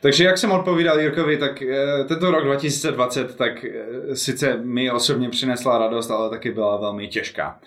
Takže 0.00 0.24
jak 0.24 0.38
jsem 0.38 0.50
odpovídal 0.50 1.00
Jirkovi, 1.00 1.36
tak 1.36 1.62
eh, 1.62 2.04
tento 2.04 2.30
rok 2.30 2.44
2020 2.44 3.36
tak 3.36 3.64
eh, 3.64 4.16
sice 4.16 4.56
mi 4.56 4.90
osobně 4.90 5.28
přinesla 5.28 5.78
radost, 5.78 6.10
ale 6.10 6.30
taky 6.30 6.50
byla 6.50 6.76
velmi 6.76 7.08
těžká. 7.08 7.60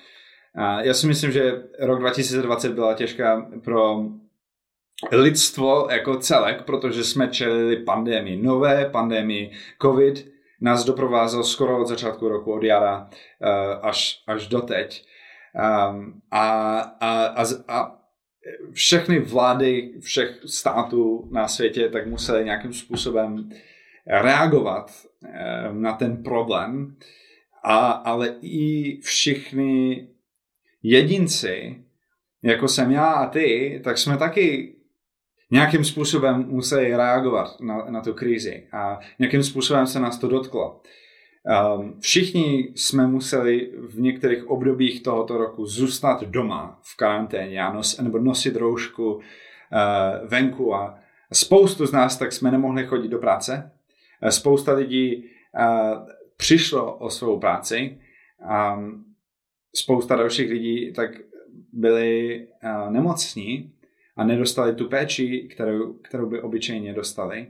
Já 0.82 0.94
si 0.94 1.08
myslím, 1.08 1.32
že 1.32 1.64
rok 1.80 2.00
2020 2.00 2.74
byla 2.74 2.94
těžká 2.94 3.50
pro 3.64 4.04
lidstvo 5.12 5.88
jako 5.92 6.18
celek, 6.18 6.62
protože 6.62 7.04
jsme 7.04 7.28
čelili 7.28 7.78
pandemii, 7.78 8.42
nové 8.42 8.90
pandemii, 8.90 9.52
covid 9.82 10.32
nás 10.62 10.84
doprovázel 10.86 11.44
skoro 11.44 11.82
od 11.82 11.88
začátku 11.88 12.30
roku, 12.30 12.54
od 12.54 12.64
jara 12.64 13.10
až, 13.82 14.24
až 14.28 14.48
doteď. 14.48 15.06
Um, 15.90 16.22
a, 16.32 16.80
a, 16.80 17.26
a, 17.26 17.44
a 17.68 18.01
všechny 18.72 19.20
vlády 19.20 19.94
všech 20.00 20.40
států 20.46 21.30
na 21.32 21.48
světě 21.48 21.90
tak 21.90 22.08
museli 22.08 22.46
nějakým 22.46 22.74
způsobem 22.74 23.50
reagovat 24.08 24.92
um, 25.72 25.82
na 25.82 25.94
ten 25.94 26.24
problém, 26.24 26.96
a, 27.64 27.78
ale 27.92 28.36
i 28.42 28.98
všichni 29.02 30.08
jedinci, 30.84 31.84
jako 32.44 32.68
jsem 32.68 32.92
já 32.92 33.06
a 33.06 33.30
ty, 33.30 33.82
tak 33.84 33.98
jsme 33.98 34.18
taky 34.18 34.76
nějakým 35.52 35.86
způsobem 35.86 36.46
museli 36.48 36.96
reagovat 36.96 37.62
na, 37.62 37.86
na 37.90 38.02
tu 38.02 38.14
krizi 38.14 38.68
a 38.72 39.00
nějakým 39.20 39.44
způsobem 39.44 39.88
se 39.88 40.00
nás 40.00 40.18
to 40.18 40.28
dotklo. 40.28 40.82
Um, 41.44 42.00
všichni 42.00 42.74
jsme 42.76 43.08
museli 43.08 43.72
v 43.78 44.02
některých 44.02 44.50
obdobích 44.50 45.04
tohoto 45.04 45.38
roku 45.38 45.66
zůstat 45.66 46.24
doma 46.24 46.80
v 46.82 46.98
karanténě 46.98 47.64
a 47.64 47.74
nos, 47.74 48.00
nebo 48.00 48.20
nosit 48.20 48.56
roušku 48.56 49.14
uh, 49.14 49.22
venku 50.28 50.76
a 50.76 51.00
spoustu 51.34 51.86
z 51.86 51.92
nás 51.92 52.18
tak 52.18 52.32
jsme 52.32 52.52
nemohli 52.52 52.86
chodit 52.86 53.08
do 53.08 53.20
práce. 53.20 53.72
Uh, 54.24 54.30
spousta 54.30 54.74
lidí 54.74 55.16
uh, 55.16 56.08
přišlo 56.38 56.98
o 56.98 57.10
svou 57.10 57.40
práci. 57.40 57.98
Um, 58.76 59.06
spousta 59.76 60.16
dalších 60.16 60.50
lidí 60.50 60.94
tak 60.94 61.12
byli 61.74 62.48
nemocní 62.90 63.74
a 64.16 64.24
nedostali 64.24 64.76
tu 64.76 64.90
péči, 64.90 65.50
kterou, 65.52 65.94
kterou 65.94 66.30
by 66.30 66.42
obyčejně 66.42 66.94
dostali. 66.94 67.48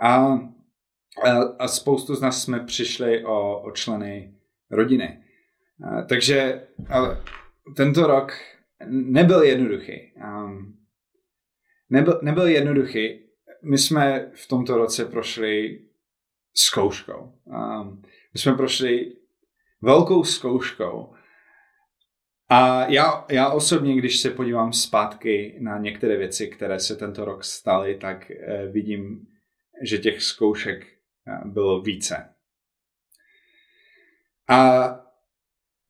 A 0.00 0.38
a 1.58 1.68
spoustu 1.68 2.14
z 2.14 2.20
nás 2.20 2.42
jsme 2.42 2.60
přišli 2.60 3.24
o, 3.24 3.60
o 3.60 3.70
členy 3.70 4.34
rodiny. 4.70 5.22
A, 5.84 6.02
takže 6.02 6.66
ale 6.88 7.22
tento 7.76 8.06
rok 8.06 8.32
nebyl 8.86 9.42
jednoduchý. 9.42 10.12
Um, 10.24 10.78
nebyl, 11.90 12.20
nebyl 12.22 12.46
jednoduchý. 12.46 13.20
My 13.62 13.78
jsme 13.78 14.30
v 14.34 14.48
tomto 14.48 14.76
roce 14.76 15.04
prošli 15.04 15.80
zkouškou. 16.54 17.32
Um, 17.44 18.02
my 18.34 18.40
jsme 18.40 18.52
prošli 18.52 19.12
velkou 19.82 20.24
zkouškou. 20.24 21.14
A 22.48 22.84
já, 22.84 23.26
já 23.30 23.50
osobně, 23.50 23.96
když 23.96 24.20
se 24.20 24.30
podívám 24.30 24.72
zpátky 24.72 25.58
na 25.60 25.78
některé 25.78 26.16
věci, 26.16 26.48
které 26.48 26.80
se 26.80 26.96
tento 26.96 27.24
rok 27.24 27.44
staly, 27.44 27.94
tak 27.94 28.30
eh, 28.30 28.66
vidím, 28.66 29.26
že 29.82 29.98
těch 29.98 30.22
zkoušek 30.22 30.86
bylo 31.44 31.82
více. 31.82 32.34
A 34.48 34.88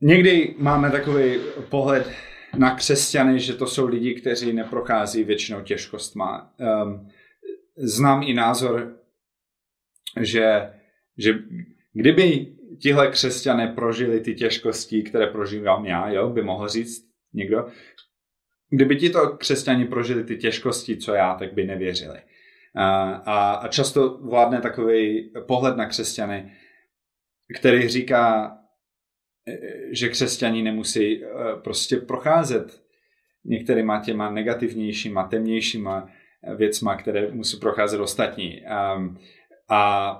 někdy 0.01 0.55
máme 0.59 0.91
takový 0.91 1.39
pohled 1.69 2.13
na 2.59 2.75
křesťany, 2.75 3.41
že 3.41 3.55
to 3.55 3.67
jsou 3.67 3.87
lidi, 3.87 4.15
kteří 4.15 4.53
neprochází 4.53 5.25
většinou 5.25 5.63
těžkostma. 5.63 6.55
Um, 6.85 7.09
znám 7.77 8.23
i 8.23 8.35
názor, 8.35 8.97
že, 10.21 10.73
že 11.19 11.35
kdyby 11.93 12.55
tihle 12.81 13.11
křesťané 13.11 13.67
prožili 13.67 14.21
ty 14.21 14.35
těžkosti, 14.35 15.03
které 15.03 15.27
prožívám 15.27 15.87
já, 15.87 16.11
jo, 16.11 16.31
by 16.31 16.43
mohl 16.43 16.69
říct 16.69 17.09
někdo, 17.33 17.67
kdyby 18.71 18.97
ti 18.97 19.11
to 19.11 19.37
křesťani 19.37 19.85
prožili 19.85 20.25
ty 20.25 20.37
těžkosti, 20.37 20.97
co 20.97 21.15
já, 21.15 21.35
tak 21.35 21.53
by 21.53 21.65
nevěřili. 21.65 22.23
A, 22.77 23.13
a 23.63 23.69
často 23.69 24.19
vládne 24.19 24.61
takový 24.61 25.33
pohled 25.47 25.77
na 25.77 25.87
křesťany, 25.87 26.53
který 27.59 27.89
říká, 27.89 28.55
že 29.91 30.09
křesťani 30.09 30.63
nemusí 30.63 31.25
eh, 31.25 31.29
prostě 31.65 31.97
procházet 31.97 32.83
některýma 33.45 34.03
těma 34.05 34.31
negativnějšíma, 34.31 35.29
temnějšíma 35.29 36.09
věcma, 36.57 36.97
které 36.97 37.31
musí 37.31 37.57
procházet 37.57 38.01
ostatní. 38.01 38.67
A, 38.67 39.09
a, 39.69 40.11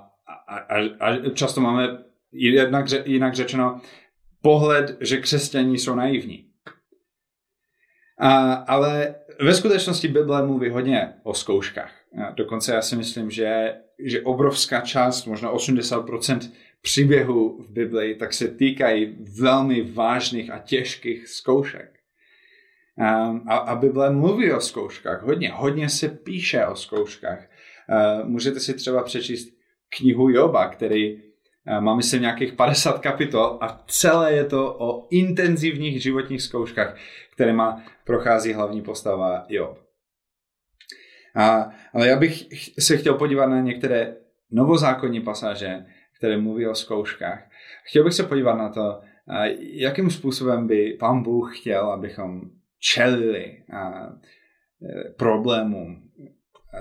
a, 0.47 0.75
a 0.99 1.29
často 1.33 1.61
máme 1.61 2.03
jinak, 2.31 2.85
jinak 3.05 3.35
řečeno 3.35 3.81
pohled, 4.41 4.97
že 5.01 5.17
křesťaní 5.17 5.77
jsou 5.77 5.95
naivní. 5.95 6.45
A, 8.19 8.53
ale 8.53 9.15
ve 9.41 9.53
skutečnosti 9.53 10.07
Bible 10.07 10.45
mluví 10.47 10.69
hodně 10.69 11.13
o 11.23 11.33
zkouškách. 11.33 11.98
Dokonce 12.35 12.73
já 12.73 12.81
si 12.81 12.95
myslím, 12.95 13.31
že, 13.31 13.73
že 13.99 14.21
obrovská 14.21 14.81
část, 14.81 15.25
možná 15.25 15.53
80% 15.53 16.51
příběhů 16.81 17.63
v 17.63 17.69
Biblii, 17.71 18.15
tak 18.15 18.33
se 18.33 18.47
týkají 18.47 19.17
velmi 19.39 19.81
vážných 19.81 20.51
a 20.51 20.59
těžkých 20.59 21.27
zkoušek. 21.27 21.99
A, 23.47 23.57
a 23.57 23.75
Bible 23.75 24.09
mluví 24.09 24.51
o 24.51 24.61
zkouškách, 24.61 25.23
hodně, 25.23 25.51
hodně 25.51 25.89
se 25.89 26.09
píše 26.09 26.65
o 26.65 26.75
zkouškách. 26.75 27.49
Můžete 28.23 28.59
si 28.59 28.73
třeba 28.73 29.03
přečíst 29.03 29.53
knihu 29.97 30.29
Joba, 30.29 30.67
který 30.67 31.21
má 31.79 31.95
myslím 31.95 32.21
nějakých 32.21 32.53
50 32.53 32.99
kapitol 32.99 33.57
a 33.61 33.83
celé 33.87 34.33
je 34.33 34.43
to 34.43 34.75
o 34.79 35.07
intenzivních 35.09 36.03
životních 36.03 36.41
zkouškách, 36.41 36.97
které 37.33 37.53
má 37.53 37.83
prochází 38.05 38.53
hlavní 38.53 38.81
postava 38.81 39.45
Job. 39.49 39.88
A, 41.35 41.69
ale 41.93 42.07
já 42.07 42.17
bych 42.17 42.45
se 42.79 42.97
chtěl 42.97 43.13
podívat 43.13 43.45
na 43.45 43.61
některé 43.61 44.15
novozákonní 44.51 45.21
pasáže, 45.21 45.85
které 46.17 46.37
mluví 46.37 46.67
o 46.67 46.75
zkouškách. 46.75 47.49
Chtěl 47.83 48.03
bych 48.03 48.13
se 48.13 48.23
podívat 48.23 48.53
na 48.53 48.69
to, 48.69 49.01
jakým 49.59 50.09
způsobem 50.09 50.67
by 50.67 50.97
pán 50.99 51.23
Bůh 51.23 51.57
chtěl, 51.57 51.91
abychom 51.91 52.41
čelili 52.79 53.63
problémům, 55.17 56.09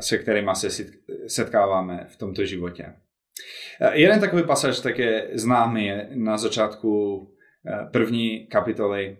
se 0.01 0.19
kterými 0.19 0.51
se 0.55 0.85
setkáváme 1.27 2.07
v 2.09 2.17
tomto 2.17 2.45
životě. 2.45 2.95
Jeden 3.93 4.21
takový 4.21 4.43
pasáž 4.43 4.81
tak 4.81 4.99
je 4.99 5.31
známý 5.33 5.87
je 5.87 6.09
na 6.15 6.39
začátku 6.39 7.23
první 7.93 8.47
kapitoly 8.47 9.19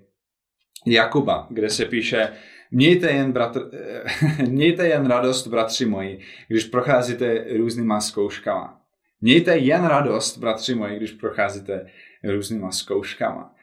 Jakuba, 0.87 1.47
kde 1.51 1.71
se 1.71 1.85
píše, 1.85 2.29
Mějte 2.71 3.11
jen, 3.11 3.33
bratr, 3.33 3.71
mějte 4.49 4.89
jen 4.89 5.07
radost, 5.07 5.47
bratři 5.47 5.87
moji, 5.87 6.21
když 6.49 6.65
procházíte 6.65 7.45
různýma 7.57 8.01
zkouškama. 8.01 8.81
Mějte 9.21 9.59
jen 9.59 9.85
radost, 9.85 10.39
bratři 10.39 10.75
moji, 10.75 10.97
když 10.97 11.13
procházíte 11.13 11.87
různýma 12.25 12.71
zkouškama. 12.71 13.55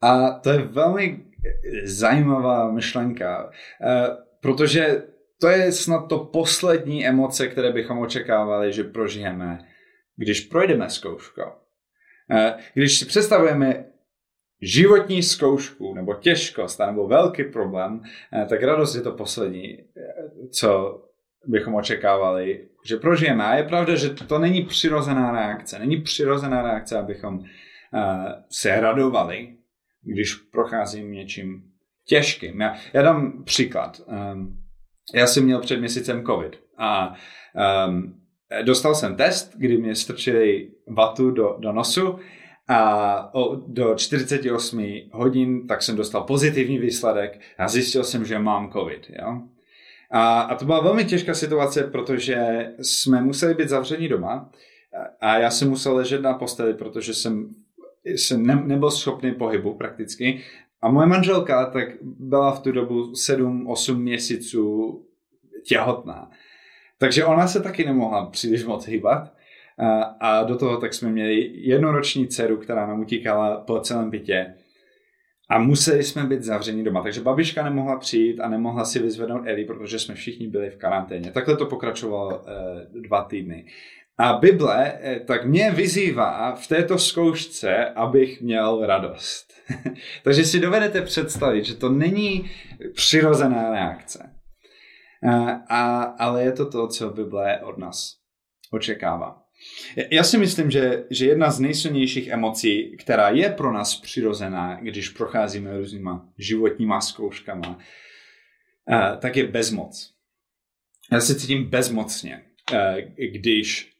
A 0.00 0.30
to 0.30 0.50
je 0.50 0.58
velmi 0.58 1.24
zajímavá 1.84 2.72
myšlenka, 2.72 3.50
eh, 3.82 4.08
protože 4.40 5.02
to 5.40 5.48
je 5.48 5.72
snad 5.72 6.08
to 6.08 6.18
poslední 6.18 7.06
emoce, 7.06 7.48
které 7.48 7.72
bychom 7.72 7.98
očekávali, 7.98 8.72
že 8.72 8.84
prožijeme, 8.84 9.58
když 10.16 10.40
projdeme 10.40 10.90
zkouškou. 10.90 11.52
Eh, 12.30 12.54
když 12.74 12.98
si 12.98 13.06
představujeme 13.06 13.84
životní 14.62 15.22
zkoušku 15.22 15.94
nebo 15.94 16.14
těžkost 16.14 16.80
nebo 16.80 17.08
velký 17.08 17.44
problém, 17.44 18.00
eh, 18.32 18.46
tak 18.46 18.62
radost 18.62 18.94
je 18.94 19.02
to 19.02 19.12
poslední, 19.12 19.78
eh, 19.78 19.84
co 20.50 21.02
bychom 21.46 21.74
očekávali, 21.74 22.68
že 22.84 22.96
prožijeme. 22.96 23.44
A 23.44 23.54
je 23.54 23.62
pravda, 23.62 23.94
že 23.94 24.10
to 24.10 24.38
není 24.38 24.62
přirozená 24.62 25.32
reakce. 25.32 25.78
Není 25.78 25.96
přirozená 25.96 26.62
reakce, 26.62 26.98
abychom 26.98 27.40
eh, 27.94 27.98
se 28.50 28.80
radovali, 28.80 29.56
když 30.02 30.34
procházím 30.34 31.12
něčím 31.12 31.62
těžkým. 32.06 32.60
Já, 32.60 32.74
já 32.92 33.02
dám 33.02 33.44
příklad. 33.44 34.00
Ehm, 34.08 34.58
já 35.14 35.26
jsem 35.26 35.44
měl 35.44 35.60
před 35.60 35.80
měsícem 35.80 36.24
covid 36.24 36.60
a 36.78 37.14
um, 37.88 38.20
dostal 38.62 38.94
jsem 38.94 39.16
test, 39.16 39.52
kdy 39.56 39.78
mě 39.78 39.94
strčili 39.94 40.70
vatu 40.96 41.30
do, 41.30 41.56
do 41.58 41.72
nosu 41.72 42.18
a 42.68 43.34
o, 43.34 43.56
do 43.66 43.94
48 43.94 45.08
hodin 45.12 45.66
tak 45.66 45.82
jsem 45.82 45.96
dostal 45.96 46.22
pozitivní 46.22 46.78
výsledek 46.78 47.40
a 47.58 47.68
zjistil 47.68 48.04
jsem, 48.04 48.24
že 48.24 48.38
mám 48.38 48.72
covid. 48.72 49.10
Jo? 49.20 49.42
A, 50.10 50.40
a 50.40 50.54
to 50.54 50.64
byla 50.64 50.80
velmi 50.80 51.04
těžká 51.04 51.34
situace, 51.34 51.82
protože 51.82 52.66
jsme 52.82 53.22
museli 53.22 53.54
být 53.54 53.68
zavření 53.68 54.08
doma 54.08 54.50
a 55.20 55.38
já 55.38 55.50
jsem 55.50 55.68
musel 55.68 55.96
ležet 55.96 56.22
na 56.22 56.34
posteli, 56.34 56.74
protože 56.74 57.14
jsem, 57.14 57.54
jsem 58.04 58.46
ne, 58.46 58.62
nebyl 58.64 58.90
schopný 58.90 59.34
pohybu 59.34 59.74
prakticky. 59.74 60.40
A 60.82 60.88
moje 60.88 61.06
manželka 61.06 61.66
tak 61.66 61.88
byla 62.02 62.54
v 62.54 62.60
tu 62.60 62.72
dobu 62.72 63.12
7-8 63.12 63.96
měsíců 63.96 64.94
těhotná. 65.64 66.30
Takže 66.98 67.24
ona 67.24 67.46
se 67.46 67.62
taky 67.62 67.84
nemohla 67.84 68.26
příliš 68.26 68.64
moc 68.64 68.86
hýbat. 68.86 69.32
A, 69.78 70.02
a 70.02 70.42
do 70.42 70.56
toho 70.56 70.76
tak 70.76 70.94
jsme 70.94 71.10
měli 71.10 71.50
jednoroční 71.54 72.28
dceru, 72.28 72.56
která 72.56 72.86
nám 72.86 73.00
utíkala 73.00 73.60
po 73.60 73.80
celém 73.80 74.10
bytě. 74.10 74.54
A 75.50 75.58
museli 75.58 76.02
jsme 76.02 76.24
být 76.24 76.42
zavření 76.42 76.84
doma. 76.84 77.02
Takže 77.02 77.20
babička 77.20 77.64
nemohla 77.64 77.98
přijít 77.98 78.40
a 78.40 78.48
nemohla 78.48 78.84
si 78.84 78.98
vyzvednout 78.98 79.42
Eli, 79.46 79.64
protože 79.64 79.98
jsme 79.98 80.14
všichni 80.14 80.48
byli 80.48 80.70
v 80.70 80.76
karanténě. 80.76 81.32
Takhle 81.32 81.56
to 81.56 81.66
pokračovalo 81.66 82.32
e, 82.32 83.00
dva 83.00 83.22
týdny. 83.22 83.64
A 84.18 84.32
Bible 84.32 84.98
e, 85.02 85.20
tak 85.20 85.44
mě 85.44 85.70
vyzývá 85.70 86.54
v 86.54 86.66
této 86.66 86.98
zkoušce, 86.98 87.86
abych 87.86 88.42
měl 88.42 88.86
radost. 88.86 89.52
Takže 90.24 90.44
si 90.44 90.60
dovedete 90.60 91.02
představit, 91.02 91.64
že 91.64 91.74
to 91.74 91.88
není 91.88 92.50
přirozená 92.94 93.70
reakce. 93.70 94.30
A, 95.28 95.50
a, 95.68 96.02
ale 96.02 96.42
je 96.42 96.52
to 96.52 96.70
to, 96.70 96.88
co 96.88 97.10
Bible 97.10 97.60
od 97.60 97.78
nás 97.78 98.14
očekává. 98.72 99.47
Já 100.10 100.24
si 100.24 100.38
myslím, 100.38 100.70
že, 100.70 101.04
že 101.10 101.26
jedna 101.26 101.50
z 101.50 101.60
nejsilnějších 101.60 102.28
emocí, 102.28 102.96
která 102.96 103.30
je 103.30 103.50
pro 103.50 103.72
nás 103.72 104.00
přirozená, 104.00 104.80
když 104.82 105.08
procházíme 105.08 105.78
různýma 105.78 106.28
životníma 106.38 107.00
zkouškama, 107.00 107.78
tak 109.18 109.36
je 109.36 109.46
bezmoc. 109.46 110.14
Já 111.12 111.20
se 111.20 111.34
cítím 111.34 111.64
bezmocně, 111.64 112.42
když, 113.32 113.92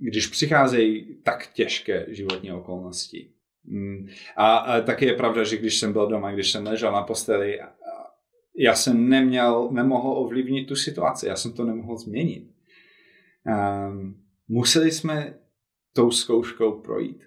když 0.00 0.26
přicházejí 0.26 1.16
tak 1.22 1.52
těžké 1.52 2.06
životní 2.08 2.52
okolnosti. 2.52 3.30
Mm. 3.64 4.08
A, 4.36 4.56
a 4.56 4.80
taky 4.80 5.06
je 5.06 5.14
pravda, 5.14 5.44
že 5.44 5.56
když 5.56 5.78
jsem 5.78 5.92
byl 5.92 6.06
doma, 6.06 6.32
když 6.32 6.50
jsem 6.50 6.66
ležel 6.66 6.92
na 6.92 7.02
posteli, 7.02 7.60
já 8.56 8.74
jsem 8.74 9.08
neměl, 9.08 9.68
nemohl 9.72 10.12
ovlivnit 10.18 10.68
tu 10.68 10.76
situaci, 10.76 11.26
já 11.26 11.36
jsem 11.36 11.52
to 11.52 11.64
nemohl 11.64 11.96
změnit. 11.96 12.57
Um, 13.48 14.24
museli 14.48 14.92
jsme 14.92 15.34
tou 15.92 16.10
zkouškou 16.10 16.80
projít. 16.80 17.24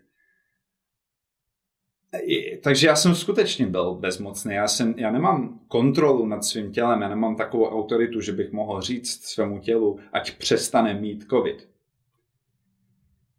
Takže 2.64 2.88
já 2.88 2.96
jsem 2.96 3.16
skutečně 3.16 3.68
byl 3.68 3.96
bezmocný. 3.96 4.56
Já, 4.56 4.68
jsem, 4.68 4.94
já 4.98 5.12
nemám 5.12 5.60
kontrolu 5.68 6.26
nad 6.26 6.44
svým 6.44 6.72
tělem, 6.72 7.02
já 7.02 7.10
nemám 7.10 7.36
takovou 7.36 7.66
autoritu, 7.66 8.22
že 8.22 8.32
bych 8.32 8.52
mohl 8.52 8.82
říct 8.82 9.24
svému 9.24 9.60
tělu, 9.60 10.00
ať 10.14 10.38
přestane 10.38 10.94
mít 10.94 11.26
covid. 11.30 11.70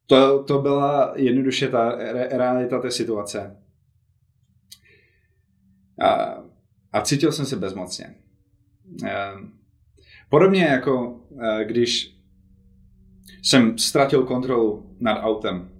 To, 0.06 0.44
to 0.44 0.58
byla 0.58 1.12
jednoduše 1.16 1.68
ta 1.68 1.94
re, 1.94 2.28
realita 2.28 2.80
té 2.80 2.90
situace. 2.90 3.62
A, 6.02 6.42
a 6.92 7.00
cítil 7.00 7.32
jsem 7.32 7.46
se 7.46 7.56
bezmocně. 7.56 8.14
Podobně 10.28 10.64
jako 10.64 11.20
když 11.64 12.21
jsem 13.42 13.78
ztratil 13.78 14.22
kontrolu 14.22 14.96
nad 15.00 15.20
autem, 15.20 15.70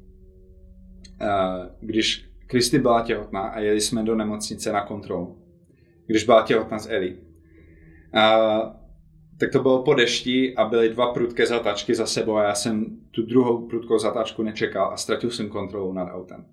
když 1.80 2.30
Kristy 2.46 2.78
byla 2.78 3.02
těhotná 3.02 3.40
a 3.40 3.60
jeli 3.60 3.80
jsme 3.80 4.02
do 4.02 4.14
nemocnice 4.14 4.72
na 4.72 4.86
kontrolu, 4.86 5.42
když 6.06 6.24
byla 6.24 6.42
těhotná 6.42 6.78
s 6.78 6.90
Eli. 6.90 7.18
tak 9.40 9.52
to 9.52 9.62
bylo 9.62 9.82
po 9.82 9.94
dešti 9.94 10.56
a 10.56 10.64
byly 10.64 10.88
dva 10.88 11.12
prudké 11.12 11.46
zatačky 11.46 11.94
za 11.94 12.06
sebou 12.06 12.36
a 12.36 12.44
já 12.44 12.54
jsem 12.54 13.00
tu 13.10 13.22
druhou 13.22 13.68
prudkou 13.68 13.98
zatačku 13.98 14.42
nečekal 14.42 14.92
a 14.92 14.96
ztratil 14.96 15.30
jsem 15.30 15.48
kontrolu 15.48 15.92
nad 15.92 16.08
autem. 16.14 16.46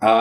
A, 0.00 0.12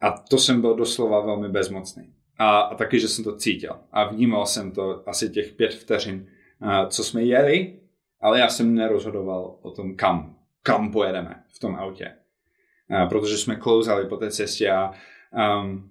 a 0.00 0.10
to 0.10 0.38
jsem 0.38 0.60
byl 0.60 0.74
doslova 0.74 1.20
velmi 1.20 1.48
bezmocný. 1.48 2.14
A, 2.38 2.60
a 2.60 2.74
taky, 2.74 3.00
že 3.00 3.08
jsem 3.08 3.24
to 3.24 3.36
cítil. 3.36 3.76
A 3.92 4.04
vnímal 4.04 4.46
jsem 4.46 4.72
to 4.72 5.08
asi 5.08 5.30
těch 5.30 5.52
pět 5.52 5.74
vteřin, 5.74 6.26
co 6.88 7.04
jsme 7.04 7.22
jeli, 7.22 7.81
ale 8.22 8.38
já 8.38 8.48
jsem 8.48 8.74
nerozhodoval 8.74 9.58
o 9.62 9.70
tom, 9.70 9.96
kam, 9.96 10.36
kam 10.62 10.92
pojedeme 10.92 11.42
v 11.48 11.58
tom 11.58 11.74
autě. 11.74 12.12
A, 12.90 13.06
protože 13.06 13.38
jsme 13.38 13.56
klouzali 13.56 14.08
po 14.08 14.16
té 14.16 14.30
cestě 14.30 14.70
a, 14.70 14.92
um, 15.62 15.90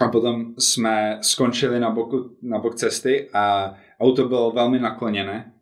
a 0.00 0.08
potom 0.08 0.54
jsme 0.58 1.18
skončili 1.20 1.80
na, 1.80 1.90
boku, 1.90 2.36
na 2.42 2.58
bok 2.58 2.74
cesty 2.74 3.30
a 3.32 3.74
auto 4.00 4.28
bylo 4.28 4.50
velmi 4.50 4.78
nakloněné, 4.78 5.52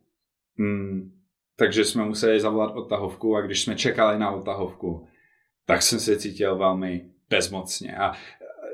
mm, 0.57 1.13
takže 1.57 1.85
jsme 1.85 2.05
museli 2.05 2.41
zavolat 2.41 2.77
odtahovku 2.77 3.37
a 3.37 3.41
když 3.41 3.63
jsme 3.63 3.77
čekali 3.77 4.19
na 4.19 4.31
odtahovku, 4.31 5.07
tak 5.67 5.83
jsem 5.83 6.01
se 6.01 6.17
cítil 6.17 6.57
velmi 6.57 7.11
bezmocně. 7.31 7.97
A 7.97 8.13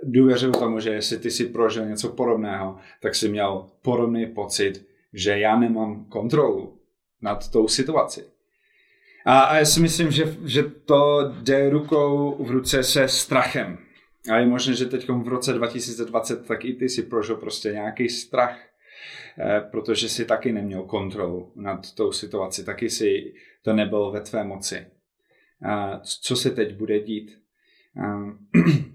důvěřuji 0.02 0.52
tomu, 0.52 0.80
že 0.80 0.90
jestli 0.90 1.18
ty 1.18 1.30
si 1.30 1.44
prožil 1.44 1.86
něco 1.86 2.08
podobného, 2.08 2.76
tak 3.00 3.14
si 3.14 3.28
měl 3.28 3.66
podobný 3.82 4.26
pocit, 4.26 4.86
že 5.12 5.38
já 5.38 5.58
nemám 5.58 6.04
kontrolu 6.04 6.81
nad 7.22 7.50
tou 7.50 7.68
situací. 7.68 8.20
A, 9.24 9.40
a 9.40 9.56
já 9.56 9.64
si 9.64 9.80
myslím, 9.80 10.10
že, 10.10 10.36
že 10.44 10.62
to 10.62 11.32
jde 11.40 11.70
rukou 11.70 12.36
v 12.44 12.50
ruce 12.50 12.82
se 12.82 13.08
strachem. 13.08 13.78
A 14.32 14.36
je 14.36 14.46
možné, 14.46 14.74
že 14.74 14.86
teď 14.86 15.08
v 15.08 15.28
roce 15.28 15.52
2020 15.52 16.46
tak 16.46 16.64
i 16.64 16.72
ty 16.72 16.88
si 16.88 17.02
prožil 17.02 17.36
prostě 17.36 17.68
nějaký 17.68 18.08
strach, 18.08 18.58
eh, 19.38 19.60
protože 19.70 20.08
si 20.08 20.24
taky 20.24 20.52
neměl 20.52 20.82
kontrolu 20.82 21.52
nad 21.56 21.94
tou 21.94 22.12
situací, 22.12 22.64
taky 22.64 22.90
si 22.90 23.34
to 23.62 23.72
nebylo 23.72 24.12
ve 24.12 24.20
tvé 24.20 24.44
moci. 24.44 24.86
A 25.64 26.00
co 26.04 26.36
se 26.36 26.50
teď 26.50 26.74
bude 26.76 27.00
dít? 27.00 27.38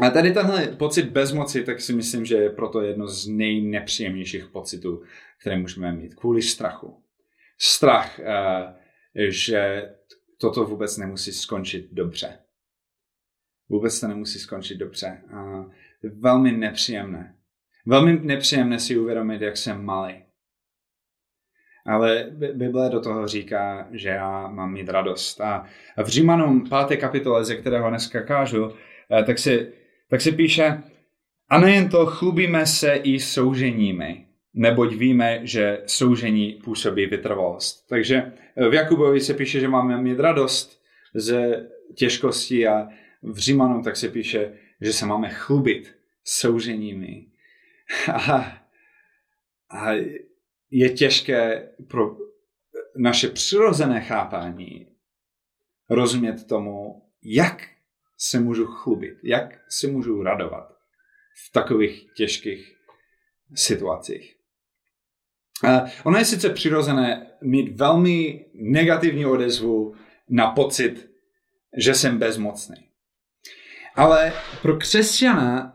A 0.00 0.10
tady 0.10 0.32
tenhle 0.32 0.66
pocit 0.66 1.02
bezmoci, 1.02 1.64
tak 1.64 1.80
si 1.80 1.92
myslím, 1.92 2.24
že 2.24 2.36
je 2.36 2.50
proto 2.50 2.80
jedno 2.82 3.08
z 3.08 3.26
nejnepříjemnějších 3.26 4.46
pocitů, 4.46 5.02
které 5.40 5.58
můžeme 5.58 5.92
mít. 5.92 6.14
Kvůli 6.14 6.42
strachu. 6.42 7.03
Strach, 7.58 8.18
eh, 8.18 8.74
že 9.28 9.90
toto 10.40 10.64
vůbec 10.64 10.96
nemusí 10.96 11.32
skončit 11.32 11.88
dobře. 11.92 12.38
Vůbec 13.68 14.00
to 14.00 14.08
nemusí 14.08 14.38
skončit 14.38 14.74
dobře. 14.74 15.22
A 15.34 15.64
je 16.02 16.10
velmi 16.10 16.52
nepříjemné. 16.52 17.36
Velmi 17.86 18.20
nepříjemné 18.20 18.78
si 18.78 18.98
uvědomit, 18.98 19.40
jak 19.40 19.56
jsem 19.56 19.84
malý. 19.84 20.24
Ale 21.86 22.30
Bible 22.30 22.90
do 22.90 23.00
toho 23.00 23.28
říká, 23.28 23.88
že 23.92 24.08
já 24.08 24.48
mám 24.48 24.72
mít 24.72 24.88
radost. 24.88 25.40
A 25.40 25.66
v 26.04 26.08
Římanům 26.08 26.68
5. 26.88 26.96
kapitole, 26.96 27.44
ze 27.44 27.56
kterého 27.56 27.88
dneska 27.88 28.22
kážu, 28.22 28.72
eh, 29.12 29.24
tak 29.24 29.38
si 29.38 29.72
tak 30.10 30.20
se 30.20 30.32
píše, 30.32 30.82
a 31.48 31.60
nejen 31.60 31.88
to, 31.88 32.06
chlubíme 32.06 32.66
se 32.66 32.94
i 32.94 33.20
souženími, 33.20 34.26
neboť 34.54 34.94
víme, 34.94 35.40
že 35.42 35.82
soužení 35.86 36.52
působí 36.64 37.06
vytrvalost. 37.06 37.88
Takže 37.88 38.32
v 38.70 38.74
Jakubovi 38.74 39.20
se 39.20 39.34
píše, 39.34 39.60
že 39.60 39.68
máme 39.68 40.02
mít 40.02 40.20
radost 40.20 40.82
ze 41.14 41.68
těžkosti 41.94 42.66
a 42.66 42.88
v 43.22 43.38
Římanu 43.38 43.82
tak 43.82 43.96
se 43.96 44.08
píše, 44.08 44.52
že 44.80 44.92
se 44.92 45.06
máme 45.06 45.30
chlubit 45.30 45.96
souženími. 46.24 47.26
A, 48.12 48.62
a 49.70 49.92
je 50.70 50.90
těžké 50.90 51.68
pro 51.88 52.16
naše 52.96 53.28
přirozené 53.28 54.00
chápání 54.00 54.86
rozumět 55.90 56.46
tomu, 56.46 57.02
jak 57.22 57.68
se 58.18 58.40
můžu 58.40 58.66
chlubit, 58.66 59.18
jak 59.22 59.60
se 59.68 59.86
můžu 59.86 60.22
radovat 60.22 60.76
v 61.46 61.52
takových 61.52 62.06
těžkých 62.16 62.76
situacích. 63.54 64.36
Ono 66.04 66.18
je 66.18 66.24
sice 66.24 66.50
přirozené 66.50 67.26
mít 67.42 67.80
velmi 67.80 68.44
negativní 68.54 69.26
odezvu 69.26 69.94
na 70.28 70.50
pocit, 70.50 71.10
že 71.76 71.94
jsem 71.94 72.18
bezmocný. 72.18 72.88
Ale 73.94 74.32
pro 74.62 74.76
křesťana 74.76 75.74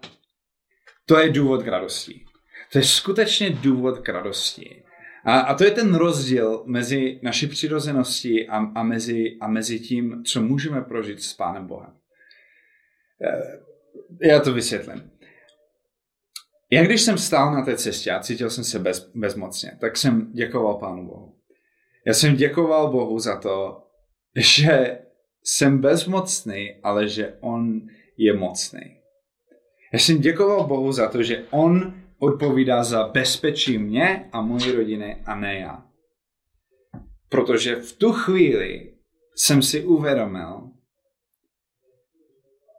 to 1.06 1.20
je 1.20 1.30
důvod 1.30 1.64
k 1.64 1.68
radosti. 1.68 2.26
To 2.72 2.78
je 2.78 2.84
skutečně 2.84 3.50
důvod 3.50 4.00
k 4.00 4.10
radosti. 4.10 4.84
A, 5.26 5.40
a 5.40 5.54
to 5.54 5.64
je 5.64 5.72
ten 5.72 5.96
rozdíl 5.96 6.64
mezi 6.66 7.20
naší 7.24 7.48
přirozeností 7.48 8.50
a, 8.50 8.58
a, 8.76 8.84
mezi, 8.84 9.38
a 9.42 9.48
mezi 9.48 9.80
tím, 9.80 10.24
co 10.24 10.42
můžeme 10.42 10.82
prožít 10.82 11.24
s 11.24 11.34
Pánem 11.34 11.68
Bohem. 11.68 11.94
Eh, 13.22 14.28
já 14.28 14.40
to 14.40 14.54
vysvětlím. 14.54 15.12
Já 16.72 16.84
když 16.84 17.02
jsem 17.02 17.18
stál 17.18 17.54
na 17.54 17.66
té 17.66 17.78
cestě 17.78 18.12
a 18.12 18.20
cítil 18.20 18.50
jsem 18.50 18.64
se 18.64 18.80
bez, 18.80 19.12
bezmocně, 19.16 19.78
tak 19.80 19.98
jsem 19.98 20.32
děkoval 20.34 20.78
Pánu 20.78 21.08
Bohu. 21.08 21.36
Já 22.08 22.14
jsem 22.14 22.36
děkoval 22.36 22.92
Bohu 22.92 23.20
za 23.20 23.40
to, 23.40 23.84
že 24.36 25.00
jsem 25.44 25.82
bezmocný, 25.82 26.80
ale 26.84 27.08
že 27.08 27.38
On 27.40 27.82
je 28.18 28.34
mocný. 28.34 29.00
Já 29.94 30.00
jsem 30.00 30.22
děkoval 30.22 30.68
Bohu 30.68 30.92
za 30.92 31.10
to, 31.10 31.24
že 31.24 31.46
On 31.50 32.04
odpovídá 32.20 32.84
za 32.84 33.08
bezpečí 33.08 33.78
mě 33.78 34.30
a 34.32 34.42
mojí 34.42 34.72
rodiny 34.72 35.24
a 35.26 35.36
ne 35.36 35.60
já. 35.60 35.86
Protože 37.30 37.76
v 37.76 37.94
tu 37.94 38.12
chvíli 38.12 38.94
jsem 39.36 39.62
si 39.62 39.86
uvědomil, 39.86 40.70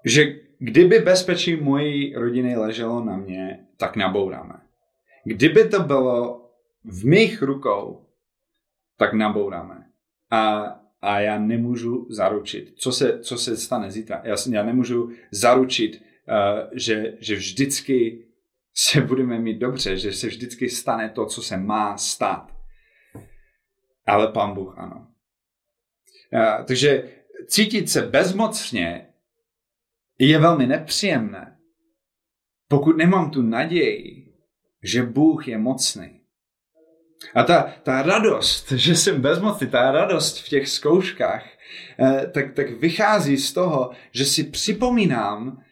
že 0.04 0.49
kdyby 0.60 0.98
bezpečí 0.98 1.56
mojí 1.56 2.14
rodiny 2.14 2.56
leželo 2.56 3.04
na 3.04 3.16
mě, 3.16 3.66
tak 3.76 3.96
nabouráme. 3.96 4.60
Kdyby 5.24 5.68
to 5.68 5.82
bylo 5.82 6.50
v 6.84 7.04
mých 7.04 7.42
rukou, 7.42 8.06
tak 8.96 9.12
nabouráme. 9.12 9.84
A, 10.30 10.64
a 11.02 11.20
já 11.20 11.38
nemůžu 11.38 12.06
zaručit, 12.10 12.72
co 12.76 12.92
se, 12.92 13.20
co 13.20 13.38
se 13.38 13.56
stane 13.56 13.90
zítra. 13.90 14.22
Já, 14.24 14.36
já 14.50 14.62
nemůžu 14.62 15.10
zaručit, 15.30 16.02
uh, 16.28 16.70
že, 16.72 17.16
že 17.20 17.34
vždycky 17.34 18.26
se 18.74 19.00
budeme 19.00 19.38
mít 19.38 19.58
dobře, 19.58 19.96
že 19.96 20.12
se 20.12 20.26
vždycky 20.26 20.68
stane 20.68 21.10
to, 21.10 21.26
co 21.26 21.42
se 21.42 21.56
má 21.56 21.96
stát. 21.96 22.56
Ale 24.06 24.32
pán 24.32 24.54
Bůh 24.54 24.78
ano. 24.78 25.06
Uh, 26.32 26.64
takže 26.64 27.10
cítit 27.46 27.90
se 27.90 28.02
bezmocně 28.02 29.09
je 30.26 30.38
velmi 30.38 30.66
nepříjemné, 30.66 31.58
pokud 32.68 32.96
nemám 32.96 33.30
tu 33.30 33.42
naději, 33.42 34.34
že 34.82 35.02
Bůh 35.02 35.48
je 35.48 35.58
mocný. 35.58 36.20
A 37.34 37.42
ta, 37.42 37.72
ta 37.82 38.02
radost, 38.02 38.72
že 38.72 38.96
jsem 38.96 39.20
bezmocný, 39.20 39.66
ta 39.66 39.90
radost 39.90 40.38
v 40.38 40.48
těch 40.48 40.68
zkouškách, 40.68 41.46
eh, 41.98 42.26
tak, 42.34 42.54
tak 42.54 42.70
vychází 42.70 43.36
z 43.36 43.52
toho, 43.52 43.90
že 44.12 44.24
si 44.24 44.44
připomínám, 44.44 45.62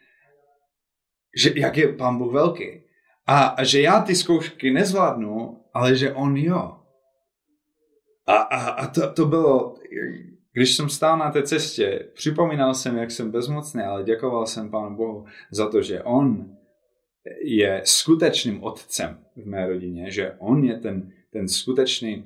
že 1.36 1.52
jak 1.56 1.76
je 1.76 1.92
Pán 1.92 2.18
Bůh 2.18 2.32
velký. 2.32 2.82
A, 3.26 3.46
a 3.46 3.64
že 3.64 3.80
já 3.80 4.00
ty 4.00 4.14
zkoušky 4.14 4.70
nezvládnu, 4.70 5.64
ale 5.74 5.96
že 5.96 6.12
On 6.12 6.36
jo. 6.36 6.76
A, 8.26 8.36
a, 8.36 8.68
a 8.70 8.86
to, 8.86 9.12
to 9.12 9.26
bylo, 9.26 9.74
když 10.58 10.76
jsem 10.76 10.88
stál 10.88 11.18
na 11.18 11.30
té 11.30 11.42
cestě, 11.42 12.08
připomínal 12.14 12.74
jsem, 12.74 12.96
jak 12.96 13.10
jsem 13.10 13.30
bezmocný, 13.30 13.82
ale 13.82 14.04
děkoval 14.04 14.46
jsem 14.46 14.70
Pánu 14.70 14.96
Bohu 14.96 15.26
za 15.50 15.70
to, 15.70 15.82
že 15.82 16.02
On 16.02 16.56
je 17.42 17.82
skutečným 17.84 18.62
otcem 18.62 19.24
v 19.36 19.46
mé 19.46 19.66
rodině, 19.66 20.10
že 20.10 20.34
On 20.38 20.64
je 20.64 20.78
ten, 20.78 21.12
ten 21.32 21.48
skutečný 21.48 22.24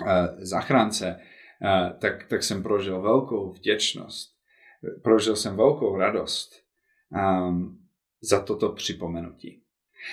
uh, 0.00 0.06
zachránce, 0.38 1.16
uh, 1.16 1.98
tak, 1.98 2.26
tak 2.26 2.42
jsem 2.42 2.62
prožil 2.62 3.02
velkou 3.02 3.52
vděčnost. 3.52 4.32
Prožil 5.02 5.36
jsem 5.36 5.56
velkou 5.56 5.96
radost 5.96 6.52
um, 7.10 7.78
za 8.20 8.40
toto 8.40 8.72
připomenutí. 8.72 9.62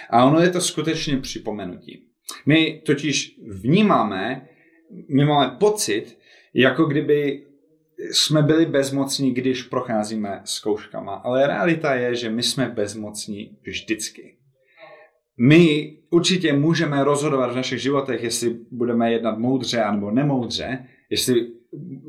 A 0.09 0.25
ono 0.25 0.39
je 0.39 0.49
to 0.49 0.61
skutečně 0.61 1.17
připomenutí. 1.17 2.07
My 2.45 2.81
totiž 2.85 3.39
vnímáme, 3.47 4.49
my 5.09 5.25
máme 5.25 5.55
pocit, 5.59 6.18
jako 6.53 6.85
kdyby 6.85 7.45
jsme 8.11 8.41
byli 8.41 8.65
bezmocní, 8.65 9.33
když 9.33 9.63
procházíme 9.63 10.41
zkouškama. 10.43 11.13
Ale 11.13 11.47
realita 11.47 11.93
je, 11.95 12.15
že 12.15 12.29
my 12.29 12.43
jsme 12.43 12.69
bezmocní 12.69 13.57
vždycky. 13.61 14.35
My 15.37 15.93
určitě 16.09 16.53
můžeme 16.53 17.03
rozhodovat 17.03 17.51
v 17.51 17.55
našich 17.55 17.81
životech, 17.81 18.23
jestli 18.23 18.57
budeme 18.71 19.11
jednat 19.11 19.37
moudře 19.37 19.83
nebo 19.91 20.11
nemoudře, 20.11 20.85
jestli 21.09 21.47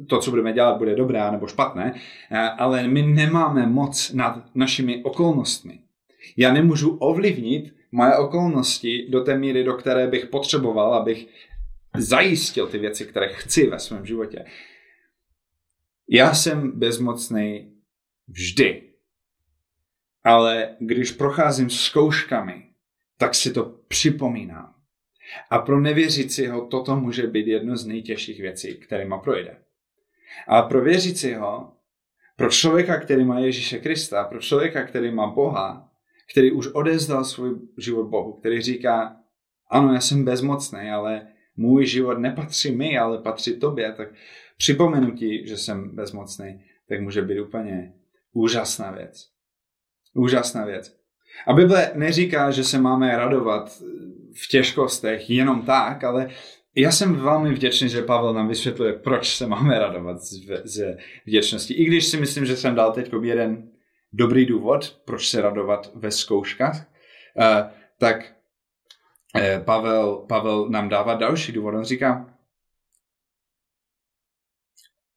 to, 0.09 0.19
co 0.19 0.31
budeme 0.31 0.53
dělat, 0.53 0.79
bude 0.79 0.95
dobré 0.95 1.31
nebo 1.31 1.47
špatné, 1.47 1.95
ale 2.59 2.89
my 2.89 3.03
nemáme 3.03 3.67
moc 3.67 4.13
nad 4.13 4.45
našimi 4.55 5.03
okolnostmi. 5.03 5.79
Já 6.37 6.53
nemůžu 6.53 6.97
ovlivnit 6.97 7.75
moje 7.93 8.17
okolnosti 8.17 9.07
do 9.11 9.21
té 9.21 9.39
míry, 9.39 9.65
do 9.65 9.75
které 9.75 10.07
bych 10.07 10.27
potřeboval, 10.27 10.95
abych 10.95 11.27
zajistil 11.97 12.67
ty 12.67 12.79
věci, 12.79 13.07
které 13.07 13.29
chci 13.29 13.67
ve 13.67 13.79
svém 13.79 14.07
životě. 14.07 14.45
Já 16.09 16.35
jsem 16.35 16.79
bezmocný 16.79 17.73
vždy. 18.29 18.83
Ale 20.25 20.77
když 20.79 21.13
procházím 21.13 21.71
zkouškami, 21.71 22.71
tak 23.17 23.35
si 23.35 23.53
to 23.53 23.65
připomínám. 23.89 24.75
A 25.51 25.59
pro 25.59 25.81
nevěřícího 25.81 26.67
toto 26.67 26.97
může 26.97 27.27
být 27.27 27.47
jedno 27.47 27.77
z 27.77 27.87
nejtěžších 27.87 28.41
věcí, 28.41 28.75
kterýma 28.75 29.19
projde. 29.19 29.57
A 30.49 30.63
pro 30.63 30.81
věřícího, 30.81 31.73
pro 32.37 32.51
člověka, 32.51 33.01
který 33.01 33.25
má 33.25 33.39
Ježíše 33.39 33.79
Krista, 33.79 34.25
pro 34.25 34.39
člověka, 34.39 34.83
který 34.83 35.11
má 35.11 35.27
Boha, 35.27 35.91
který 36.33 36.53
už 36.53 36.69
odezdal 36.73 37.25
svůj 37.25 37.59
život 37.79 38.05
Bohu, 38.05 38.33
který 38.33 38.61
říká, 38.61 39.17
ano, 39.71 39.95
já 39.95 40.01
jsem 40.01 40.25
bezmocný, 40.25 40.91
ale 40.91 41.27
můj 41.61 41.87
život 41.87 42.19
nepatří 42.19 42.77
mi, 42.77 42.99
ale 42.99 43.19
patří 43.19 43.61
tobě, 43.61 43.93
tak 43.93 44.09
připomenutí, 44.57 45.47
že 45.47 45.57
jsem 45.57 45.97
bezmocný, 45.97 46.65
tak 46.89 47.01
může 47.01 47.23
být 47.23 47.41
úplně 47.41 47.93
úžasná 48.33 48.91
věc. 48.91 49.29
Úžasná 50.15 50.65
věc. 50.65 50.97
A 51.47 51.53
Bible 51.53 51.91
neříká, 51.95 52.51
že 52.51 52.65
se 52.65 52.79
máme 52.79 53.17
radovat 53.17 53.83
v 54.35 54.49
těžkostech 54.49 55.31
jenom 55.31 55.63
tak, 55.63 56.05
ale 56.05 56.31
já 56.77 56.93
jsem 56.93 57.15
velmi 57.15 57.55
vděčný, 57.55 57.89
že 57.89 58.03
Pavel 58.03 58.35
nám 58.35 58.49
vysvětluje, 58.49 58.93
proč 58.93 59.37
se 59.37 59.47
máme 59.47 59.79
radovat 59.79 60.23
ze 60.65 60.97
vděčnosti. 61.27 61.75
I 61.75 61.85
když 61.85 62.07
si 62.07 62.21
myslím, 62.21 62.47
že 62.47 62.57
jsem 62.57 62.75
dal 62.75 62.93
teď 62.93 63.13
jeden 63.23 63.69
dobrý 64.13 64.47
důvod, 64.47 65.01
proč 65.05 65.29
se 65.29 65.43
radovat 65.43 65.91
ve 65.95 66.11
zkouškách, 66.11 66.87
eh, 67.41 67.71
tak 67.99 68.40
Pavel, 69.65 70.17
Pavel 70.29 70.69
nám 70.69 70.89
dává 70.89 71.15
další 71.15 71.53
důvod. 71.53 71.75
On 71.75 71.85
říká, 71.85 72.31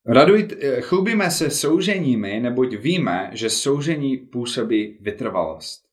Radujte, 0.08 0.56
eh, 0.62 0.82
chlubíme 0.82 1.32
se 1.32 1.50
souženími, 1.50 2.40
neboť 2.40 2.76
víme, 2.76 3.30
že 3.34 3.50
soužení 3.50 4.18
působí 4.18 4.98
vytrvalost. 5.02 5.86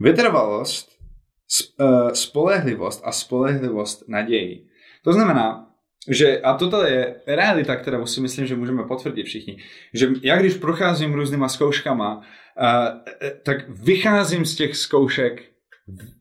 Vytrvalost, 0.00 0.88
eh, 1.80 2.14
spolehlivost 2.14 3.02
a 3.04 3.12
spolehlivost 3.12 4.08
naději. 4.08 4.66
To 5.04 5.12
znamená, 5.12 5.68
že, 6.08 6.40
a 6.40 6.54
toto 6.54 6.84
je 6.84 7.20
realita, 7.26 7.76
kterou 7.76 8.06
si 8.06 8.20
myslím, 8.20 8.46
že 8.46 8.56
můžeme 8.56 8.84
potvrdit 8.84 9.24
všichni, 9.24 9.58
že 9.94 10.08
já 10.22 10.38
když 10.38 10.54
procházím 10.54 11.14
různýma 11.14 11.48
zkouškama, 11.48 12.22
tak 13.42 13.68
vycházím 13.68 14.44
z 14.44 14.56
těch 14.56 14.76
zkoušek 14.76 15.51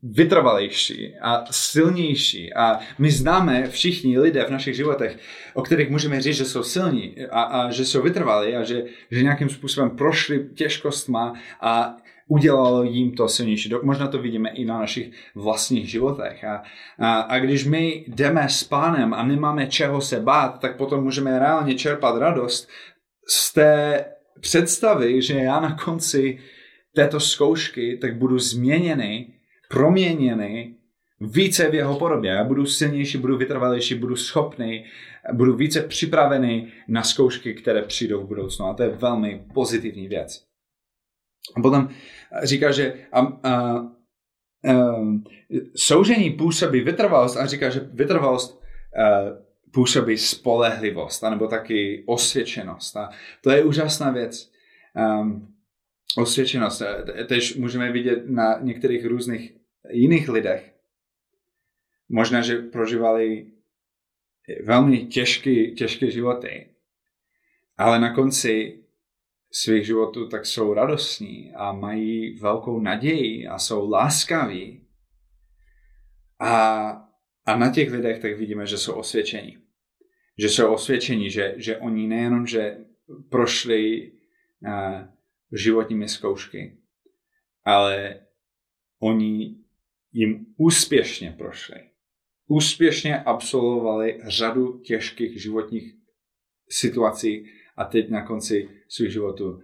vytrvalejší 0.03 1.15
a 1.21 1.45
silnější. 1.51 2.53
A 2.53 2.79
my 2.99 3.11
známe 3.11 3.69
všichni 3.69 4.19
lidé 4.19 4.45
v 4.45 4.51
našich 4.51 4.75
životech, 4.75 5.17
o 5.53 5.61
kterých 5.61 5.89
můžeme 5.89 6.21
říct, 6.21 6.35
že 6.35 6.45
jsou 6.45 6.63
silní 6.63 7.15
a, 7.31 7.41
a 7.41 7.71
že 7.71 7.85
jsou 7.85 8.01
vytrvalí 8.01 8.55
a 8.55 8.63
že, 8.63 8.83
že 9.11 9.23
nějakým 9.23 9.49
způsobem 9.49 9.89
prošli 9.89 10.49
těžkostma 10.55 11.33
a 11.61 11.97
udělalo 12.27 12.83
jim 12.83 13.11
to 13.11 13.27
silnější. 13.27 13.73
Možná 13.83 14.07
to 14.07 14.21
vidíme 14.21 14.49
i 14.49 14.65
na 14.65 14.79
našich 14.79 15.11
vlastních 15.35 15.89
životech. 15.89 16.43
A, 16.43 16.63
a, 16.99 17.19
a 17.19 17.39
když 17.39 17.65
my 17.65 18.05
jdeme 18.07 18.49
s 18.49 18.63
pánem 18.63 19.13
a 19.13 19.23
nemáme 19.23 19.67
čeho 19.67 20.01
se 20.01 20.19
bát, 20.19 20.59
tak 20.59 20.77
potom 20.77 21.03
můžeme 21.03 21.39
reálně 21.39 21.75
čerpat 21.75 22.17
radost 22.17 22.69
z 23.27 23.53
té 23.53 24.05
představy, 24.39 25.21
že 25.21 25.33
já 25.33 25.59
na 25.59 25.75
konci 25.75 26.39
této 26.95 27.19
zkoušky 27.19 27.97
tak 28.01 28.17
budu 28.17 28.39
změněný 28.39 29.33
proměněný 29.71 30.75
více 31.19 31.69
v 31.69 31.73
jeho 31.73 31.99
podobě. 31.99 32.31
Já 32.31 32.43
budu 32.43 32.65
silnější, 32.65 33.17
budu 33.17 33.37
vytrvalejší, 33.37 33.95
budu 33.95 34.15
schopný, 34.15 34.85
budu 35.33 35.55
více 35.55 35.81
připravený 35.81 36.71
na 36.87 37.03
zkoušky, 37.03 37.53
které 37.53 37.81
přijdou 37.81 38.23
v 38.23 38.27
budoucnu. 38.27 38.65
A 38.65 38.73
to 38.73 38.83
je 38.83 38.89
velmi 38.89 39.45
pozitivní 39.53 40.07
věc. 40.07 40.43
A 41.57 41.61
potom 41.61 41.89
říká, 42.43 42.71
že 42.71 42.93
a, 43.11 43.19
a, 43.19 43.29
a, 43.43 43.87
soužení 45.75 46.29
působí 46.29 46.81
vytrvalost 46.81 47.37
a 47.37 47.45
říká, 47.45 47.69
že 47.69 47.79
vytrvalost 47.93 48.61
a, 48.61 49.51
působí 49.73 50.17
spolehlivost, 50.17 51.23
anebo 51.23 51.47
taky 51.47 52.03
osvědčenost. 52.07 52.97
A 52.97 53.09
to 53.43 53.51
je 53.51 53.63
úžasná 53.63 54.11
věc. 54.11 54.51
Um, 55.21 55.47
osvědčenost. 56.17 56.81
Tež 57.27 57.55
můžeme 57.55 57.91
vidět 57.91 58.29
na 58.29 58.59
některých 58.61 59.05
různých 59.05 59.60
jiných 59.89 60.29
lidech. 60.29 60.75
Možná, 62.09 62.41
že 62.41 62.57
prožívali 62.57 63.51
velmi 64.63 65.05
těžké, 65.05 65.65
těžké 65.65 66.11
životy, 66.11 66.67
ale 67.77 67.99
na 67.99 68.13
konci 68.13 68.83
svých 69.51 69.85
životů 69.85 70.29
tak 70.29 70.45
jsou 70.45 70.73
radostní 70.73 71.53
a 71.53 71.71
mají 71.71 72.39
velkou 72.39 72.79
naději 72.79 73.47
a 73.47 73.59
jsou 73.59 73.89
láskaví. 73.89 74.87
A, 76.39 76.89
a 77.45 77.57
na 77.57 77.73
těch 77.73 77.91
lidech 77.91 78.21
tak 78.21 78.37
vidíme, 78.37 78.65
že 78.65 78.77
jsou 78.77 78.93
osvědčení. 78.93 79.57
Že 80.37 80.49
jsou 80.49 80.73
osvědčení, 80.73 81.29
že, 81.29 81.53
že 81.57 81.77
oni 81.77 82.07
nejenom, 82.07 82.47
že 82.47 82.77
prošli 83.29 84.11
uh, 84.11 85.07
životními 85.51 86.09
zkoušky, 86.09 86.77
ale 87.63 88.19
oni 88.99 89.60
jim 90.13 90.45
úspěšně 90.57 91.35
prošli. 91.37 91.75
Úspěšně 92.47 93.19
absolvovali 93.19 94.19
řadu 94.27 94.79
těžkých 94.79 95.41
životních 95.41 95.93
situací 96.69 97.45
a 97.77 97.85
teď 97.85 98.09
na 98.09 98.25
konci 98.25 98.69
svých 98.87 99.11
životů 99.11 99.49
uh, 99.49 99.61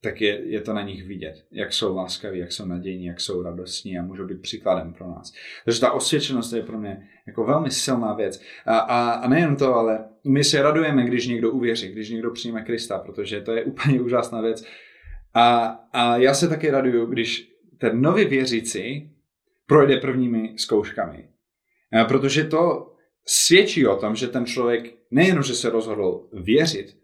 tak 0.00 0.20
je, 0.20 0.40
je 0.44 0.60
to 0.60 0.72
na 0.72 0.82
nich 0.82 1.04
vidět, 1.04 1.34
jak 1.52 1.72
jsou 1.72 1.96
láskaví, 1.96 2.38
jak 2.38 2.52
jsou 2.52 2.64
nadějní, 2.64 3.04
jak 3.04 3.20
jsou 3.20 3.42
radostní 3.42 3.98
a 3.98 4.02
můžou 4.02 4.26
být 4.26 4.42
příkladem 4.42 4.92
pro 4.92 5.08
nás. 5.08 5.32
Takže 5.64 5.80
ta 5.80 5.92
osvědčenost 5.92 6.52
je 6.52 6.62
pro 6.62 6.78
mě 6.78 7.08
jako 7.26 7.44
velmi 7.44 7.70
silná 7.70 8.14
věc. 8.14 8.42
A, 8.66 8.78
a, 8.78 9.10
a 9.10 9.28
nejen 9.28 9.56
to, 9.56 9.74
ale 9.74 10.08
my 10.26 10.44
se 10.44 10.62
radujeme, 10.62 11.04
když 11.04 11.26
někdo 11.26 11.50
uvěří, 11.50 11.88
když 11.88 12.10
někdo 12.10 12.30
přijme 12.30 12.62
Krista, 12.62 12.98
protože 12.98 13.40
to 13.40 13.52
je 13.52 13.64
úplně 13.64 14.00
úžasná 14.00 14.40
věc. 14.40 14.64
A, 15.34 15.66
a 15.92 16.16
já 16.16 16.34
se 16.34 16.48
taky 16.48 16.70
raduju, 16.70 17.06
když 17.06 17.52
ten 17.78 18.00
nový 18.00 18.24
věřící 18.24 19.12
projde 19.68 19.96
prvními 19.96 20.54
zkouškami. 20.56 21.28
A 22.00 22.04
protože 22.04 22.44
to 22.44 22.92
svědčí 23.26 23.86
o 23.86 23.96
tom, 23.96 24.16
že 24.16 24.28
ten 24.28 24.46
člověk 24.46 24.94
nejenom, 25.10 25.42
že 25.42 25.54
se 25.54 25.70
rozhodl 25.70 26.28
věřit, 26.32 26.96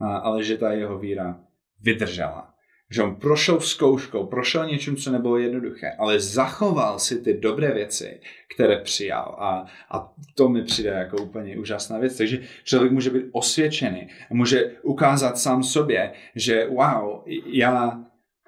ale 0.00 0.44
že 0.44 0.58
ta 0.58 0.72
jeho 0.72 0.98
víra 0.98 1.40
vydržela. 1.80 2.48
Že 2.90 3.02
on 3.02 3.16
prošel 3.16 3.60
zkouškou, 3.60 4.26
prošel 4.26 4.66
něčím, 4.66 4.96
co 4.96 5.12
nebylo 5.12 5.38
jednoduché, 5.38 5.96
ale 5.98 6.20
zachoval 6.20 6.98
si 6.98 7.20
ty 7.20 7.34
dobré 7.34 7.74
věci, 7.74 8.20
které 8.54 8.76
přijal. 8.76 9.36
A, 9.38 9.66
a 9.90 10.12
to 10.34 10.48
mi 10.48 10.62
přijde 10.62 10.90
jako 10.90 11.22
úplně 11.22 11.58
úžasná 11.58 11.98
věc. 11.98 12.16
Takže 12.16 12.40
člověk 12.64 12.92
může 12.92 13.10
být 13.10 13.24
osvědčený, 13.32 14.08
může 14.30 14.76
ukázat 14.82 15.38
sám 15.38 15.62
sobě, 15.62 16.12
že 16.34 16.66
wow, 16.66 17.22
já, 17.46 18.04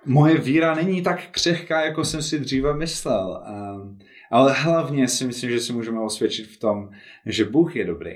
moje 0.06 0.38
víra 0.38 0.74
není 0.74 1.02
tak 1.02 1.30
křehká, 1.30 1.84
jako 1.84 2.04
jsem 2.04 2.22
si 2.22 2.38
dříve 2.38 2.76
myslel. 2.76 3.42
Um, 3.76 3.98
ale 4.30 4.52
hlavně 4.52 5.08
si 5.08 5.26
myslím, 5.26 5.50
že 5.50 5.60
si 5.60 5.72
můžeme 5.72 6.00
osvědčit 6.00 6.46
v 6.46 6.58
tom, 6.58 6.90
že 7.26 7.44
Bůh 7.44 7.76
je 7.76 7.84
dobrý 7.84 8.14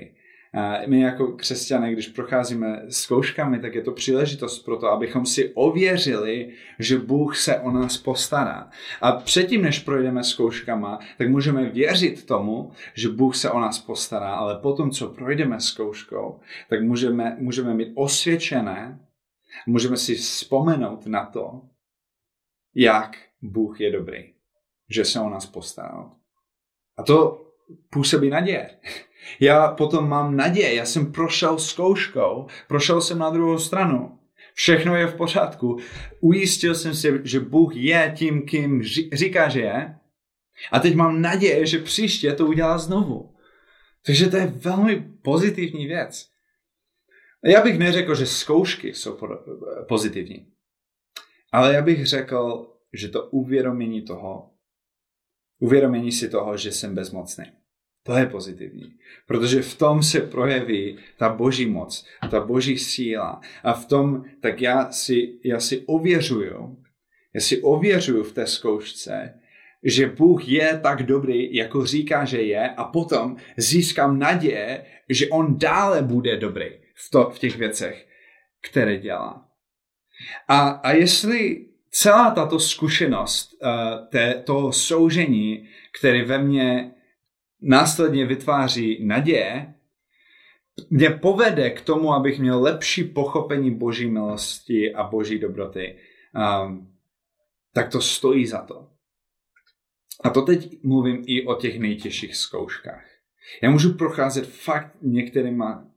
my 0.87 1.01
jako 1.01 1.27
křesťané, 1.27 1.93
když 1.93 2.07
procházíme 2.07 2.81
zkouškami, 2.89 3.59
tak 3.59 3.75
je 3.75 3.81
to 3.81 3.91
příležitost 3.91 4.59
pro 4.59 4.77
to, 4.77 4.87
abychom 4.87 5.25
si 5.25 5.53
ověřili, 5.53 6.49
že 6.79 6.97
Bůh 6.97 7.37
se 7.37 7.59
o 7.59 7.71
nás 7.71 7.97
postará. 7.97 8.69
A 9.01 9.11
předtím, 9.11 9.61
než 9.61 9.79
projdeme 9.79 10.23
zkouškama, 10.23 10.99
tak 11.17 11.29
můžeme 11.29 11.69
věřit 11.69 12.25
tomu, 12.25 12.71
že 12.93 13.09
Bůh 13.09 13.35
se 13.35 13.51
o 13.51 13.59
nás 13.59 13.79
postará, 13.79 14.33
ale 14.33 14.55
potom, 14.55 14.91
co 14.91 15.07
projdeme 15.07 15.59
zkouškou, 15.59 16.39
tak 16.69 16.83
můžeme, 16.83 17.37
můžeme 17.39 17.73
mít 17.73 17.91
osvědčené, 17.95 18.99
můžeme 19.67 19.97
si 19.97 20.15
vzpomenout 20.15 21.05
na 21.05 21.25
to, 21.25 21.61
jak 22.75 23.17
Bůh 23.41 23.81
je 23.81 23.91
dobrý, 23.91 24.33
že 24.89 25.05
se 25.05 25.19
o 25.19 25.29
nás 25.29 25.45
postaral. 25.45 26.11
A 26.97 27.03
to 27.03 27.45
působí 27.89 28.29
naděje. 28.29 28.69
Já 29.39 29.67
potom 29.67 30.09
mám 30.09 30.35
naději, 30.35 30.75
já 30.75 30.85
jsem 30.85 31.11
prošel 31.11 31.59
zkouškou, 31.59 32.47
prošel 32.67 33.01
jsem 33.01 33.19
na 33.19 33.29
druhou 33.29 33.57
stranu. 33.57 34.19
Všechno 34.53 34.95
je 34.95 35.07
v 35.07 35.15
pořádku. 35.15 35.79
Ujistil 36.19 36.75
jsem 36.75 36.95
se, 36.95 37.21
že 37.23 37.39
Bůh 37.39 37.75
je 37.75 38.13
tím, 38.17 38.45
kým 38.45 38.83
říká, 39.13 39.49
že 39.49 39.59
je. 39.59 39.95
A 40.71 40.79
teď 40.79 40.95
mám 40.95 41.21
naději, 41.21 41.67
že 41.67 41.79
příště 41.79 42.33
to 42.33 42.45
udělá 42.47 42.77
znovu. 42.77 43.35
Takže 44.05 44.27
to 44.27 44.37
je 44.37 44.45
velmi 44.45 45.11
pozitivní 45.21 45.87
věc. 45.87 46.27
Já 47.43 47.61
bych 47.63 47.79
neřekl, 47.79 48.15
že 48.15 48.25
zkoušky 48.25 48.93
jsou 48.93 49.17
pozitivní. 49.87 50.47
Ale 51.51 51.73
já 51.73 51.81
bych 51.81 52.05
řekl, 52.05 52.67
že 52.93 53.07
to 53.07 53.23
uvědomění 53.23 54.01
toho, 54.01 54.49
uvědomění 55.59 56.11
si 56.11 56.29
toho, 56.29 56.57
že 56.57 56.71
jsem 56.71 56.95
bezmocný. 56.95 57.45
To 58.03 58.17
je 58.17 58.25
pozitivní, 58.25 58.93
protože 59.27 59.61
v 59.61 59.77
tom 59.77 60.03
se 60.03 60.19
projeví 60.19 60.97
ta 61.17 61.29
boží 61.29 61.65
moc, 61.65 62.05
ta 62.31 62.39
boží 62.39 62.77
síla. 62.77 63.41
A 63.63 63.73
v 63.73 63.85
tom, 63.85 64.23
tak 64.41 64.61
já 64.61 64.91
si, 64.91 65.39
já 65.43 65.59
si 65.59 65.83
ověřuju, 65.85 66.83
já 67.35 67.41
si 67.41 67.61
ověřuju 67.61 68.23
v 68.23 68.33
té 68.33 68.47
zkoušce, 68.47 69.39
že 69.83 70.07
Bůh 70.07 70.47
je 70.47 70.79
tak 70.83 71.03
dobrý, 71.03 71.55
jako 71.55 71.85
říká, 71.85 72.25
že 72.25 72.41
je, 72.41 72.69
a 72.69 72.83
potom 72.83 73.37
získám 73.57 74.19
naděje, 74.19 74.85
že 75.09 75.27
On 75.27 75.57
dále 75.57 76.01
bude 76.01 76.37
dobrý 76.37 76.69
v, 76.95 77.09
to, 77.11 77.29
v 77.29 77.39
těch 77.39 77.57
věcech, 77.57 78.07
které 78.69 78.97
dělá. 78.97 79.48
A, 80.47 80.69
a 80.69 80.91
jestli 80.91 81.65
celá 81.91 82.31
tato 82.31 82.59
zkušenost 82.59 83.53
uh, 83.61 83.69
té, 84.07 84.43
toho 84.45 84.73
soužení, 84.73 85.67
které 85.99 86.25
ve 86.25 86.37
mně 86.37 86.91
následně 87.61 88.25
vytváří 88.25 89.05
naděje, 89.05 89.73
mě 90.89 91.09
povede 91.09 91.69
k 91.69 91.81
tomu, 91.81 92.13
abych 92.13 92.39
měl 92.39 92.61
lepší 92.61 93.03
pochopení 93.03 93.75
boží 93.75 94.09
milosti 94.09 94.93
a 94.93 95.03
boží 95.03 95.39
dobroty, 95.39 95.97
um, 96.63 96.93
tak 97.73 97.91
to 97.91 98.01
stojí 98.01 98.45
za 98.45 98.61
to. 98.61 98.87
A 100.23 100.29
to 100.29 100.41
teď 100.41 100.83
mluvím 100.83 101.23
i 101.27 101.45
o 101.45 101.55
těch 101.55 101.79
nejtěžších 101.79 102.35
zkouškách. 102.35 103.05
Já 103.63 103.69
můžu 103.69 103.93
procházet 103.93 104.47
fakt 104.47 104.97
některýma 105.01 105.87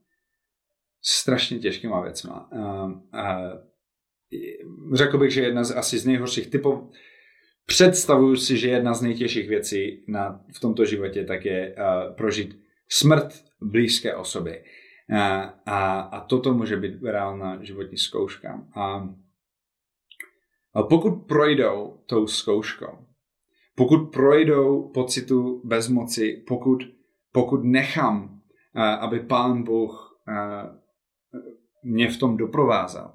strašně 1.01 1.59
těžkýma 1.59 2.01
věcma. 2.01 2.51
Um, 2.51 3.09
uh, 3.13 3.72
řekl 4.93 5.17
bych, 5.17 5.31
že 5.31 5.41
jedna 5.41 5.63
z 5.63 5.71
asi 5.71 5.99
z 5.99 6.05
nejhorších 6.05 6.47
typů, 6.47 6.91
představuju 7.65 8.35
si, 8.35 8.57
že 8.57 8.69
jedna 8.69 8.93
z 8.93 9.01
nejtěžších 9.01 9.49
věcí 9.49 10.03
na, 10.07 10.41
v 10.55 10.59
tomto 10.59 10.85
životě 10.85 11.25
tak 11.25 11.45
je 11.45 11.75
uh, 11.75 12.15
prožít 12.15 12.59
smrt 12.89 13.43
blízké 13.61 14.15
osoby. 14.15 14.63
Uh, 15.09 15.17
a, 15.65 15.99
a 15.99 16.25
toto 16.25 16.53
může 16.53 16.77
být 16.77 17.03
reálná 17.03 17.63
životní 17.63 17.97
zkouška. 17.97 18.67
A, 18.75 19.09
a 20.73 20.83
pokud 20.83 21.27
projdou 21.27 21.97
tou 22.05 22.27
zkouškou, 22.27 22.97
pokud 23.75 24.05
projdou 24.05 24.91
pocitu 24.93 25.61
bezmoci, 25.65 26.43
pokud, 26.47 26.83
pokud 27.31 27.63
nechám, 27.63 28.23
uh, 28.23 28.81
aby 28.81 29.19
Pán 29.19 29.63
Bůh 29.63 30.19
uh, 30.27 30.75
mě 31.83 32.09
v 32.09 32.17
tom 32.17 32.37
doprovázel, 32.37 33.11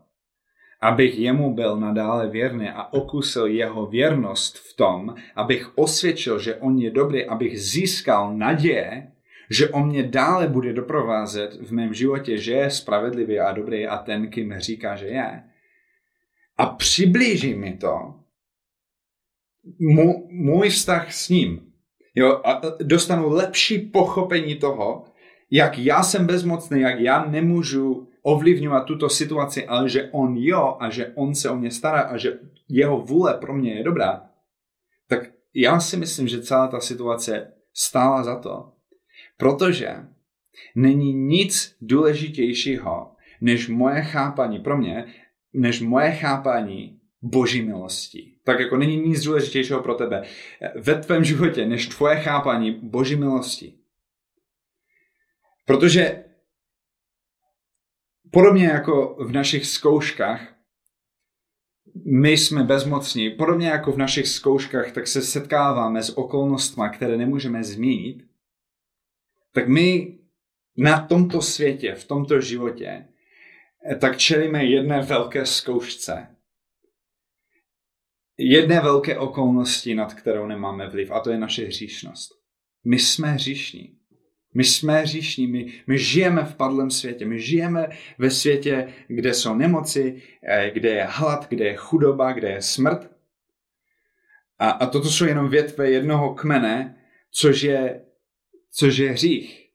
abych 0.80 1.18
jemu 1.18 1.54
byl 1.54 1.76
nadále 1.76 2.28
věrný 2.28 2.68
a 2.68 2.92
okusil 2.92 3.46
jeho 3.46 3.86
věrnost 3.86 4.58
v 4.58 4.76
tom, 4.76 5.14
abych 5.36 5.78
osvědčil, 5.78 6.38
že 6.38 6.54
on 6.54 6.78
je 6.78 6.90
dobrý, 6.90 7.24
abych 7.24 7.60
získal 7.60 8.36
naděje, 8.36 9.12
že 9.50 9.68
on 9.68 9.88
mě 9.88 10.02
dále 10.02 10.48
bude 10.48 10.72
doprovázet 10.72 11.54
v 11.54 11.72
mém 11.72 11.94
životě, 11.94 12.38
že 12.38 12.52
je 12.52 12.70
spravedlivý 12.70 13.40
a 13.40 13.52
dobrý 13.52 13.86
a 13.86 13.98
ten, 13.98 14.30
kým 14.30 14.54
říká, 14.58 14.96
že 14.96 15.06
je. 15.06 15.42
A 16.58 16.66
přiblíží 16.66 17.54
mi 17.54 17.76
to 17.76 18.14
můj 20.28 20.68
vztah 20.70 21.12
s 21.12 21.28
ním. 21.28 21.72
Jo, 22.14 22.40
a 22.44 22.62
dostanu 22.82 23.28
lepší 23.28 23.78
pochopení 23.78 24.54
toho, 24.54 25.04
jak 25.50 25.78
já 25.78 26.02
jsem 26.02 26.26
bezmocný, 26.26 26.80
jak 26.80 27.00
já 27.00 27.24
nemůžu 27.24 28.07
ovlivňovat 28.22 28.84
tuto 28.84 29.08
situaci, 29.08 29.66
ale 29.66 29.88
že 29.88 30.08
on 30.12 30.36
jo 30.36 30.76
a 30.80 30.90
že 30.90 31.12
on 31.14 31.34
se 31.34 31.50
o 31.50 31.56
mě 31.56 31.70
stará 31.70 32.00
a 32.00 32.16
že 32.16 32.38
jeho 32.68 33.00
vůle 33.00 33.34
pro 33.34 33.54
mě 33.54 33.74
je 33.74 33.84
dobrá, 33.84 34.22
tak 35.08 35.30
já 35.54 35.80
si 35.80 35.96
myslím, 35.96 36.28
že 36.28 36.42
celá 36.42 36.68
ta 36.68 36.80
situace 36.80 37.52
stála 37.74 38.22
za 38.24 38.38
to. 38.38 38.72
Protože 39.36 39.96
není 40.74 41.12
nic 41.12 41.76
důležitějšího, 41.80 43.12
než 43.40 43.68
moje 43.68 44.02
chápání 44.02 44.58
pro 44.58 44.78
mě, 44.78 45.04
než 45.52 45.80
moje 45.80 46.12
chápání 46.12 47.00
boží 47.22 47.62
milosti. 47.62 48.34
Tak 48.44 48.60
jako 48.60 48.76
není 48.76 48.96
nic 48.96 49.24
důležitějšího 49.24 49.82
pro 49.82 49.94
tebe 49.94 50.22
ve 50.76 50.94
tvém 50.94 51.24
životě, 51.24 51.66
než 51.66 51.86
tvoje 51.86 52.16
chápání 52.16 52.70
boží 52.82 53.16
milosti. 53.16 53.74
Protože 55.64 56.24
podobně 58.30 58.64
jako 58.64 59.16
v 59.20 59.32
našich 59.32 59.66
zkouškách, 59.66 60.54
my 62.04 62.30
jsme 62.30 62.64
bezmocní, 62.64 63.30
podobně 63.30 63.68
jako 63.68 63.92
v 63.92 63.98
našich 63.98 64.28
zkouškách, 64.28 64.92
tak 64.92 65.06
se 65.06 65.22
setkáváme 65.22 66.02
s 66.02 66.18
okolnostmi, 66.18 66.84
které 66.94 67.16
nemůžeme 67.16 67.64
změnit, 67.64 68.24
tak 69.52 69.68
my 69.68 70.18
na 70.76 71.06
tomto 71.06 71.42
světě, 71.42 71.94
v 71.94 72.04
tomto 72.04 72.40
životě, 72.40 73.08
tak 74.00 74.16
čelíme 74.16 74.64
jedné 74.64 75.02
velké 75.02 75.46
zkoušce. 75.46 76.36
Jedné 78.38 78.80
velké 78.80 79.18
okolnosti, 79.18 79.94
nad 79.94 80.14
kterou 80.14 80.46
nemáme 80.46 80.88
vliv, 80.88 81.10
a 81.10 81.20
to 81.20 81.30
je 81.30 81.38
naše 81.38 81.64
hříšnost. 81.64 82.30
My 82.84 82.98
jsme 82.98 83.32
hříšní. 83.32 83.97
My 84.58 84.64
jsme 84.64 85.00
hříšní, 85.00 85.46
my, 85.46 85.72
my 85.86 85.98
žijeme 85.98 86.44
v 86.44 86.54
padlém 86.54 86.90
světě, 86.90 87.26
my 87.26 87.40
žijeme 87.40 87.88
ve 88.18 88.30
světě, 88.30 88.88
kde 89.08 89.34
jsou 89.34 89.54
nemoci, 89.54 90.22
eh, 90.42 90.70
kde 90.70 90.88
je 90.88 91.06
hlad, 91.10 91.48
kde 91.48 91.64
je 91.64 91.76
chudoba, 91.76 92.32
kde 92.32 92.48
je 92.48 92.62
smrt. 92.62 93.10
A, 94.58 94.70
a 94.70 94.86
toto 94.86 95.08
jsou 95.08 95.24
jenom 95.24 95.48
větve 95.48 95.90
jednoho 95.90 96.34
kmene, 96.34 96.96
což 97.30 97.62
je, 97.62 98.04
což 98.70 98.96
je 98.96 99.10
hřích. 99.10 99.68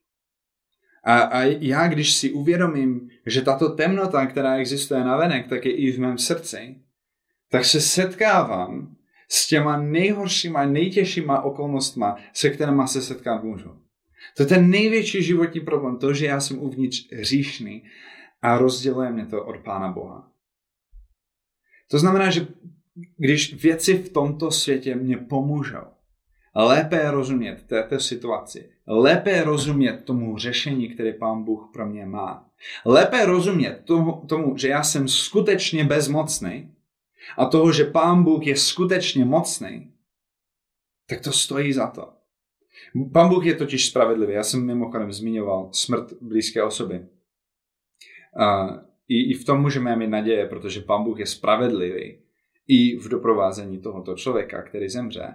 A, 1.04 1.18
a 1.20 1.42
já, 1.60 1.88
když 1.88 2.12
si 2.14 2.32
uvědomím, 2.32 3.10
že 3.26 3.42
tato 3.42 3.68
temnota, 3.68 4.26
která 4.26 4.56
existuje 4.56 5.04
na 5.04 5.16
venek, 5.16 5.48
tak 5.48 5.64
je 5.64 5.72
i 5.72 5.92
v 5.92 5.98
mém 5.98 6.18
srdci, 6.18 6.76
tak 7.50 7.64
se 7.64 7.80
setkávám 7.80 8.96
s 9.28 9.48
těma 9.48 9.76
nejhoršíma, 9.76 10.64
nejtěžšíma 10.64 11.42
okolnostma, 11.42 12.16
se 12.32 12.50
kterými 12.50 12.82
se 12.86 13.02
setkat 13.02 13.44
můžu. 13.44 13.83
To 14.36 14.42
je 14.42 14.46
ten 14.46 14.70
největší 14.70 15.22
životní 15.22 15.60
problém, 15.60 15.98
to, 15.98 16.14
že 16.14 16.26
já 16.26 16.40
jsem 16.40 16.58
uvnitř 16.58 17.12
hříšný 17.12 17.82
a 18.42 18.58
rozděluje 18.58 19.10
mě 19.10 19.26
to 19.26 19.44
od 19.44 19.56
Pána 19.56 19.92
Boha. 19.92 20.30
To 21.90 21.98
znamená, 21.98 22.30
že 22.30 22.46
když 23.16 23.62
věci 23.62 23.94
v 23.94 24.08
tomto 24.08 24.50
světě 24.50 24.94
mě 24.94 25.16
pomůžou, 25.16 25.84
lépe 26.54 27.10
rozumět 27.10 27.62
této 27.66 28.00
situaci, 28.00 28.70
lépe 28.86 29.44
rozumět 29.44 30.04
tomu 30.04 30.38
řešení, 30.38 30.88
které 30.88 31.12
Pán 31.12 31.44
Bůh 31.44 31.70
pro 31.72 31.86
mě 31.86 32.06
má, 32.06 32.50
lépe 32.84 33.26
rozumět 33.26 33.82
tomu, 33.84 34.12
tomu 34.28 34.56
že 34.56 34.68
já 34.68 34.82
jsem 34.82 35.08
skutečně 35.08 35.84
bezmocný 35.84 36.74
a 37.38 37.46
toho, 37.46 37.72
že 37.72 37.84
Pán 37.84 38.24
Bůh 38.24 38.46
je 38.46 38.56
skutečně 38.56 39.24
mocný, 39.24 39.92
tak 41.06 41.20
to 41.20 41.32
stojí 41.32 41.72
za 41.72 41.86
to. 41.86 42.12
Pán 43.12 43.28
Bůh 43.28 43.46
je 43.46 43.54
totiž 43.54 43.86
spravedlivý. 43.86 44.32
Já 44.32 44.42
jsem 44.42 44.66
mimochodem 44.66 45.12
zmiňoval 45.12 45.68
smrt 45.72 46.12
blízké 46.20 46.62
osoby. 46.62 47.06
A 48.40 48.68
i, 49.08 49.30
I 49.30 49.34
v 49.34 49.44
tom 49.44 49.60
můžeme 49.60 49.96
mít 49.96 50.10
naděje, 50.10 50.46
protože 50.46 50.80
Pán 50.80 51.04
Bůh 51.04 51.18
je 51.18 51.26
spravedlivý 51.26 52.18
i 52.68 52.96
v 52.98 53.08
doprovázení 53.08 53.78
tohoto 53.78 54.14
člověka, 54.14 54.62
který 54.62 54.88
zemře. 54.88 55.34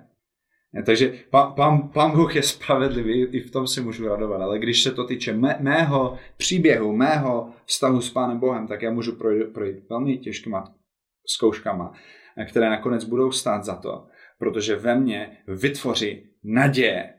Takže 0.86 1.14
pán, 1.30 1.54
pán, 1.54 1.90
pán 1.94 2.12
Bůh 2.12 2.36
je 2.36 2.44
spravedlivý, 2.44 3.26
i 3.26 3.40
v 3.40 3.52
tom 3.52 3.68
si 3.68 3.82
můžu 3.82 4.08
radovat, 4.08 4.42
ale 4.42 4.60
když 4.60 4.84
se 4.84 4.92
to 4.92 5.04
týče 5.04 5.34
mé, 5.34 5.58
mého 5.60 6.18
příběhu, 6.38 6.96
mého 6.96 7.54
vztahu 7.66 8.02
s 8.02 8.10
Pánem 8.10 8.40
Bohem, 8.40 8.68
tak 8.68 8.82
já 8.82 8.92
můžu 8.92 9.16
projít, 9.16 9.54
projít 9.54 9.90
velmi 9.90 10.18
těžkýma 10.18 10.76
zkouškama, 11.28 11.94
které 12.50 12.70
nakonec 12.70 13.04
budou 13.04 13.32
stát 13.32 13.64
za 13.64 13.76
to, 13.76 14.08
protože 14.40 14.76
ve 14.76 15.00
mně 15.00 15.38
vytvoří 15.48 16.30
naděje 16.44 17.14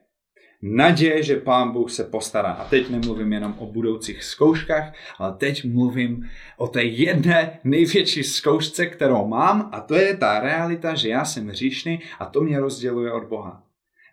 naděje, 0.63 1.23
že 1.23 1.37
Pán 1.37 1.73
Bůh 1.73 1.91
se 1.91 2.05
postará. 2.05 2.53
A 2.53 2.69
teď 2.69 2.91
nemluvím 2.91 3.33
jenom 3.33 3.55
o 3.59 3.67
budoucích 3.67 4.25
zkouškách, 4.25 4.95
ale 5.19 5.33
teď 5.33 5.65
mluvím 5.65 6.29
o 6.57 6.69
té 6.69 6.83
jedné 6.83 7.61
největší 7.65 8.25
zkoušce, 8.25 8.87
kterou 8.87 9.27
mám 9.27 9.71
a 9.73 9.81
to 9.81 9.95
je 9.95 10.17
ta 10.17 10.41
realita, 10.41 10.95
že 10.95 11.09
já 11.09 11.25
jsem 11.25 11.49
hříšný 11.49 12.01
a 12.19 12.27
to 12.27 12.41
mě 12.41 12.61
rozděluje 12.61 13.13
od 13.13 13.25
Boha. 13.25 13.63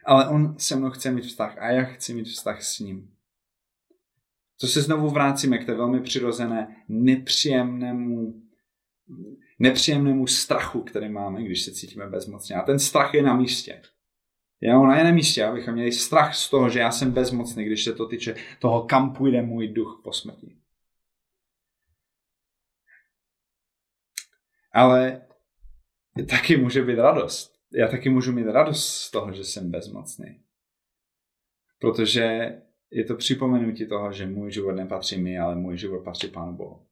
Ale 0.06 0.28
on 0.28 0.56
se 0.58 0.76
mnou 0.76 0.90
chce 0.90 1.12
mít 1.12 1.26
vztah 1.26 1.58
a 1.58 1.72
já 1.72 1.84
chci 1.84 2.14
mít 2.14 2.28
vztah 2.28 2.64
s 2.64 2.80
ním. 2.80 3.10
To 4.62 4.68
se 4.68 4.82
znovu 4.82 5.10
vracíme 5.10 5.58
k 5.58 5.66
té 5.66 5.74
velmi 5.74 6.02
přirozené 6.02 6.76
nepříjemnému 6.90 8.34
nepříjemnému 9.60 10.28
strachu, 10.28 10.82
který 10.82 11.10
máme, 11.10 11.44
když 11.44 11.64
se 11.64 11.72
cítíme 11.72 12.08
bezmocně. 12.08 12.56
A 12.56 12.62
ten 12.62 12.80
strach 12.80 13.14
je 13.14 13.24
na 13.24 13.36
místě. 13.36 13.82
Je 14.62 14.74
na 14.74 15.12
místě, 15.12 15.46
abychom 15.46 15.74
měli 15.74 15.92
strach 15.92 16.36
z 16.36 16.50
toho, 16.50 16.70
že 16.70 16.80
já 16.80 16.92
jsem 16.92 17.12
bezmocný, 17.12 17.66
když 17.66 17.84
se 17.84 17.94
to 17.94 18.08
týče 18.08 18.36
toho, 18.60 18.84
kam 18.84 19.14
půjde 19.14 19.42
můj 19.42 19.68
duch 19.68 20.02
po 20.04 20.14
smrti. 20.14 20.58
Ale 24.72 25.28
taky 26.30 26.58
může 26.58 26.84
být 26.84 26.96
radost. 26.96 27.58
Já 27.74 27.88
taky 27.88 28.10
můžu 28.10 28.32
mít 28.32 28.48
radost 28.48 28.88
z 28.88 29.12
toho, 29.12 29.34
že 29.34 29.44
jsem 29.44 29.72
bezmocný. 29.72 30.44
Protože 31.80 32.58
je 32.92 33.06
to 33.06 33.16
připomenutí 33.16 33.88
toho, 33.88 34.12
že 34.12 34.28
můj 34.28 34.52
život 34.52 34.72
nepatří 34.72 35.22
mi, 35.22 35.40
ale 35.40 35.56
můj 35.56 35.78
život 35.78 36.04
patří 36.04 36.28
Pánu 36.28 36.54
Bohu. 36.54 36.88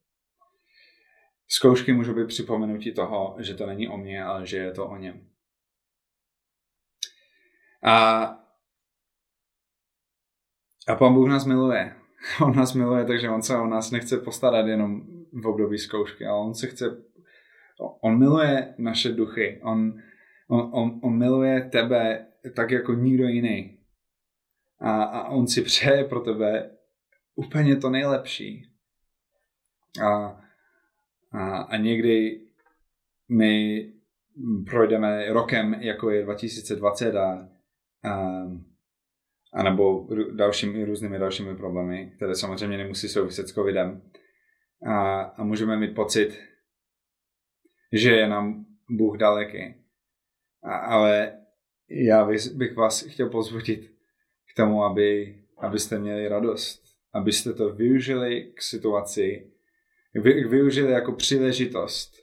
Zkoušky 1.48 1.92
můžou 1.92 2.14
být 2.14 2.28
připomenutí 2.28 2.94
toho, 2.94 3.36
že 3.38 3.54
to 3.54 3.66
není 3.66 3.88
o 3.88 3.96
mně, 3.96 4.24
ale 4.24 4.46
že 4.46 4.56
je 4.56 4.72
to 4.72 4.86
o 4.86 4.96
něm. 4.96 5.30
A, 7.86 8.24
a 10.88 10.94
pán 10.98 11.14
Bůh 11.14 11.28
nás 11.28 11.46
miluje. 11.46 11.96
On 12.42 12.56
nás 12.56 12.74
miluje, 12.74 13.04
takže 13.04 13.30
on 13.30 13.42
se 13.42 13.56
o 13.56 13.66
nás 13.66 13.90
nechce 13.90 14.18
postarat 14.18 14.66
jenom 14.66 15.02
v 15.32 15.46
období 15.46 15.78
zkoušky, 15.78 16.26
ale 16.26 16.40
on 16.40 16.54
se 16.54 16.66
chce, 16.66 17.02
on 18.00 18.18
miluje 18.18 18.74
naše 18.78 19.12
duchy, 19.12 19.60
on, 19.62 20.02
on, 20.48 20.70
on, 20.72 21.00
on 21.02 21.18
miluje 21.18 21.68
tebe 21.72 22.26
tak 22.56 22.70
jako 22.70 22.94
nikdo 22.94 23.24
jiný. 23.24 23.78
A, 24.80 25.02
a 25.02 25.28
on 25.28 25.46
si 25.46 25.62
přeje 25.62 26.04
pro 26.04 26.20
tebe 26.20 26.70
úplně 27.34 27.76
to 27.76 27.90
nejlepší. 27.90 28.70
A, 30.02 30.40
a, 31.32 31.56
a 31.58 31.76
někdy 31.76 32.40
my 33.28 33.82
projdeme 34.70 35.32
rokem, 35.32 35.74
jako 35.74 36.10
je 36.10 36.22
2020 36.22 37.16
a 37.16 37.55
a 39.52 39.62
nebo 39.62 40.08
dalšími 40.32 40.84
různými 40.84 41.18
dalšími 41.18 41.56
problémy, 41.56 42.12
které 42.16 42.34
samozřejmě 42.34 42.78
nemusí 42.78 43.08
souviset 43.08 43.48
s 43.48 43.52
covidem. 43.52 44.02
A, 44.86 45.20
a 45.20 45.44
můžeme 45.44 45.76
mít 45.76 45.94
pocit, 45.94 46.38
že 47.92 48.10
je 48.10 48.28
nám 48.28 48.66
Bůh 48.90 49.16
daleký. 49.16 49.74
A, 50.62 50.76
ale 50.76 51.38
já 51.90 52.28
bych 52.54 52.76
vás 52.76 53.02
chtěl 53.02 53.28
pozvodit 53.28 53.80
k 54.52 54.56
tomu, 54.56 54.84
aby, 54.84 55.38
abyste 55.58 55.98
měli 55.98 56.28
radost, 56.28 56.82
abyste 57.12 57.52
to 57.52 57.74
využili 57.74 58.52
k 58.54 58.62
situaci, 58.62 59.52
vy, 60.14 60.44
využili 60.44 60.92
jako 60.92 61.12
příležitost 61.12 62.16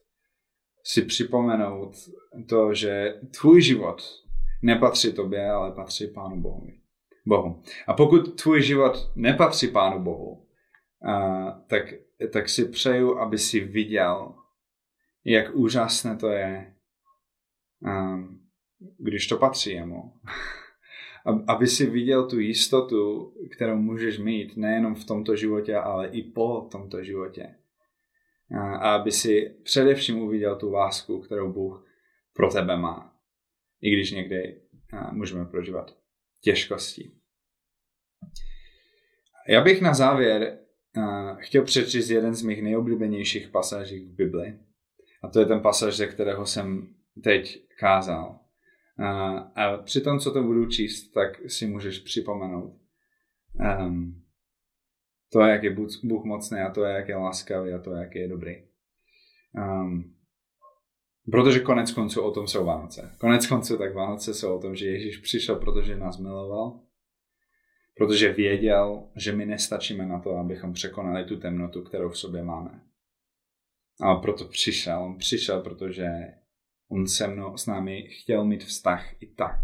si 0.83 1.01
připomenout 1.01 1.95
to, 2.49 2.73
že 2.73 3.13
tvůj 3.41 3.61
život 3.61 4.22
nepatří 4.63 5.13
tobě, 5.13 5.51
ale 5.51 5.71
patří 5.71 6.07
Pánu 6.07 6.41
Bohu. 6.41 6.67
Bohu. 7.25 7.61
A 7.87 7.93
pokud 7.93 8.41
tvůj 8.41 8.61
život 8.61 9.11
nepatří 9.15 9.67
Pánu 9.67 9.99
Bohu, 9.99 10.45
a, 11.05 11.51
tak, 11.67 11.93
tak 12.33 12.49
si 12.49 12.65
přeju, 12.65 13.19
aby 13.19 13.37
si 13.37 13.59
viděl, 13.59 14.33
jak 15.25 15.55
úžasné 15.55 16.17
to 16.17 16.27
je, 16.29 16.73
a, 17.85 18.19
když 18.97 19.27
to 19.27 19.37
patří 19.37 19.71
jemu. 19.71 20.13
aby 21.47 21.67
si 21.67 21.85
viděl 21.85 22.29
tu 22.29 22.39
jistotu, 22.39 23.33
kterou 23.51 23.75
můžeš 23.75 24.19
mít 24.19 24.57
nejenom 24.57 24.95
v 24.95 25.05
tomto 25.05 25.35
životě, 25.35 25.75
ale 25.75 26.07
i 26.07 26.23
po 26.23 26.67
tomto 26.71 27.03
životě. 27.03 27.55
A 28.59 28.95
aby 28.95 29.11
si 29.11 29.55
především 29.63 30.19
uviděl 30.19 30.55
tu 30.55 30.71
lásku, 30.71 31.21
kterou 31.21 31.53
Bůh 31.53 31.85
pro 32.33 32.49
tebe 32.49 32.77
má 32.77 33.12
i 33.83 33.93
když 33.93 34.11
někdy 34.11 34.61
můžeme 35.11 35.45
prožívat 35.45 35.97
těžkosti. 36.41 37.11
Já 39.49 39.61
bych 39.61 39.81
na 39.81 39.93
závěr 39.93 40.59
chtěl 41.37 41.63
přečíst 41.63 42.09
jeden 42.09 42.33
z 42.33 42.41
mých 42.41 42.63
nejoblíbenějších 42.63 43.47
pasáží 43.47 43.99
v 43.99 44.15
Bibli. 44.15 44.59
A 45.23 45.27
to 45.27 45.39
je 45.39 45.45
ten 45.45 45.61
pasáž, 45.61 45.97
ze 45.97 46.07
kterého 46.07 46.45
jsem 46.45 46.95
teď 47.23 47.67
kázal. 47.79 48.39
A 49.55 49.77
při 49.77 50.01
tom, 50.01 50.19
co 50.19 50.33
to 50.33 50.43
budu 50.43 50.65
číst, 50.65 51.11
tak 51.11 51.51
si 51.51 51.67
můžeš 51.67 51.99
připomenout 51.99 52.79
um, 53.79 54.23
to, 55.31 55.39
jak 55.39 55.63
je 55.63 55.75
Bůh 56.03 56.23
mocný 56.23 56.59
a 56.59 56.71
to, 56.71 56.83
jak 56.83 57.07
je 57.07 57.15
laskavý 57.15 57.73
a 57.73 57.79
to, 57.79 57.91
jak 57.91 58.15
je 58.15 58.27
dobrý. 58.27 58.55
Um, 59.55 60.12
Protože 61.31 61.59
konec 61.59 61.91
konců 61.91 62.21
o 62.21 62.31
tom 62.31 62.47
jsou 62.47 62.65
Vánoce. 62.65 63.15
Konec 63.19 63.47
konců 63.47 63.77
tak 63.77 63.93
Vánoce 63.93 64.33
jsou 64.33 64.55
o 64.55 64.61
tom, 64.61 64.75
že 64.75 64.85
Ježíš 64.85 65.17
přišel, 65.17 65.55
protože 65.55 65.97
nás 65.97 66.17
miloval, 66.17 66.79
protože 67.97 68.33
věděl, 68.33 69.09
že 69.15 69.31
my 69.31 69.45
nestačíme 69.45 70.05
na 70.05 70.19
to, 70.19 70.29
abychom 70.29 70.73
překonali 70.73 71.25
tu 71.25 71.39
temnotu, 71.39 71.83
kterou 71.83 72.09
v 72.09 72.17
sobě 72.17 72.43
máme. 72.43 72.81
A 74.01 74.15
proto 74.15 74.45
přišel. 74.45 75.03
On 75.03 75.17
přišel, 75.17 75.61
protože 75.61 76.09
on 76.91 77.07
se 77.07 77.27
mnou, 77.27 77.57
s 77.57 77.65
námi 77.65 78.07
chtěl 78.07 78.45
mít 78.45 78.63
vztah 78.63 79.21
i 79.21 79.27
tak. 79.27 79.59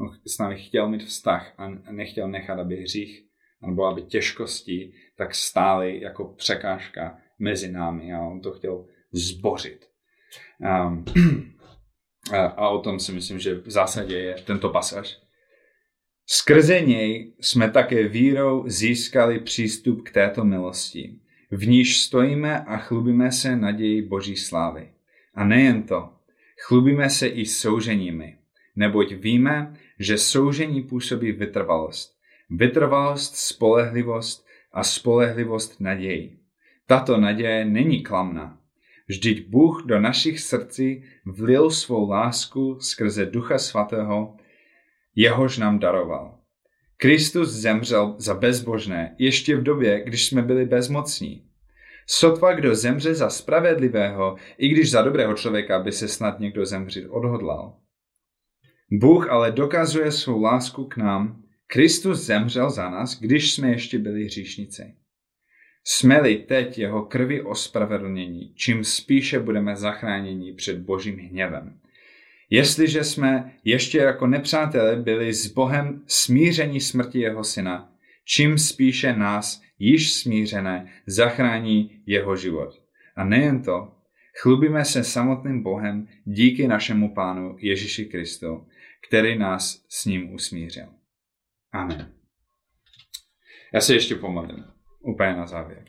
On 0.00 0.08
s 0.26 0.38
námi 0.38 0.58
chtěl 0.58 0.88
mít 0.88 1.04
vztah 1.04 1.54
a 1.56 1.68
nechtěl 1.90 2.28
nechat, 2.28 2.58
aby 2.58 2.76
hřích 2.76 3.24
nebo 3.66 3.84
aby 3.84 4.02
těžkosti 4.02 4.92
tak 5.16 5.34
stály 5.34 6.00
jako 6.00 6.34
překážka 6.34 7.18
mezi 7.38 7.72
námi 7.72 8.14
a 8.14 8.20
on 8.20 8.40
to 8.40 8.52
chtěl 8.52 8.86
zbořit. 9.12 9.93
Um, 10.64 11.04
a 12.32 12.68
o 12.68 12.78
tom 12.78 13.00
si 13.00 13.12
myslím, 13.12 13.38
že 13.38 13.54
v 13.54 13.70
zásadě 13.70 14.18
je 14.18 14.34
tento 14.34 14.68
pasaž. 14.68 15.18
Skrze 16.26 16.80
něj 16.80 17.34
jsme 17.40 17.70
také 17.70 18.08
vírou 18.08 18.64
získali 18.66 19.40
přístup 19.40 20.08
k 20.08 20.10
této 20.10 20.44
milosti, 20.44 21.18
v 21.50 21.66
níž 21.66 22.00
stojíme 22.00 22.60
a 22.60 22.76
chlubíme 22.76 23.32
se 23.32 23.56
naději 23.56 24.02
Boží 24.02 24.36
slávy. 24.36 24.90
A 25.34 25.44
nejen 25.44 25.82
to, 25.82 26.12
chlubíme 26.66 27.10
se 27.10 27.26
i 27.26 27.46
souženími, 27.46 28.38
neboť 28.76 29.12
víme, 29.12 29.74
že 29.98 30.18
soužení 30.18 30.82
působí 30.82 31.32
vytrvalost. 31.32 32.14
Vytrvalost, 32.50 33.36
spolehlivost 33.36 34.46
a 34.72 34.84
spolehlivost 34.84 35.80
naději. 35.80 36.38
Tato 36.86 37.16
naděje 37.16 37.64
není 37.64 38.02
klamná, 38.02 38.58
Vždyť 39.08 39.48
Bůh 39.48 39.82
do 39.86 40.00
našich 40.00 40.40
srdcí 40.40 41.04
vlil 41.26 41.70
svou 41.70 42.08
lásku 42.08 42.80
skrze 42.80 43.26
Ducha 43.26 43.58
Svatého, 43.58 44.36
jehož 45.14 45.58
nám 45.58 45.78
daroval. 45.78 46.38
Kristus 46.96 47.48
zemřel 47.50 48.14
za 48.18 48.34
bezbožné 48.34 49.16
ještě 49.18 49.56
v 49.56 49.62
době, 49.62 50.04
když 50.04 50.26
jsme 50.26 50.42
byli 50.42 50.66
bezmocní. 50.66 51.48
Sotva 52.06 52.52
kdo 52.52 52.74
zemře 52.74 53.14
za 53.14 53.30
spravedlivého, 53.30 54.36
i 54.58 54.68
když 54.68 54.90
za 54.90 55.02
dobrého 55.02 55.34
člověka 55.34 55.82
by 55.82 55.92
se 55.92 56.08
snad 56.08 56.40
někdo 56.40 56.66
zemřít 56.66 57.06
odhodlal. 57.08 57.76
Bůh 58.92 59.30
ale 59.30 59.52
dokazuje 59.52 60.12
svou 60.12 60.42
lásku 60.42 60.84
k 60.84 60.96
nám. 60.96 61.42
Kristus 61.66 62.20
zemřel 62.20 62.70
za 62.70 62.90
nás, 62.90 63.20
když 63.20 63.52
jsme 63.52 63.68
ještě 63.68 63.98
byli 63.98 64.24
hříšnici. 64.24 64.94
Jsme-li 65.84 66.36
teď 66.36 66.78
jeho 66.78 67.02
krvi 67.02 67.42
ospravedlnění, 67.42 68.52
čím 68.54 68.84
spíše 68.84 69.40
budeme 69.40 69.76
zachráněni 69.76 70.52
před 70.52 70.78
božím 70.78 71.18
hněvem. 71.18 71.80
Jestliže 72.50 73.04
jsme 73.04 73.54
ještě 73.64 73.98
jako 73.98 74.26
nepřátelé 74.26 74.96
byli 74.96 75.34
s 75.34 75.46
Bohem 75.46 76.02
smíření 76.06 76.80
smrti 76.80 77.18
jeho 77.18 77.44
syna, 77.44 77.92
čím 78.24 78.58
spíše 78.58 79.12
nás, 79.12 79.62
již 79.78 80.12
smířené, 80.12 80.92
zachrání 81.06 82.02
jeho 82.06 82.36
život. 82.36 82.82
A 83.16 83.24
nejen 83.24 83.62
to, 83.62 83.92
chlubíme 84.42 84.84
se 84.84 85.04
samotným 85.04 85.62
Bohem 85.62 86.08
díky 86.24 86.68
našemu 86.68 87.14
Pánu 87.14 87.56
Ježíši 87.58 88.04
Kristu, 88.04 88.66
který 89.08 89.38
nás 89.38 89.84
s 89.88 90.04
ním 90.04 90.34
usmířil. 90.34 90.86
Amen. 91.72 92.14
Já 93.74 93.80
se 93.80 93.94
ještě 93.94 94.14
pomodlím, 94.14 94.64
úplně 95.04 95.32
na 95.32 95.46
závěr. 95.46 95.84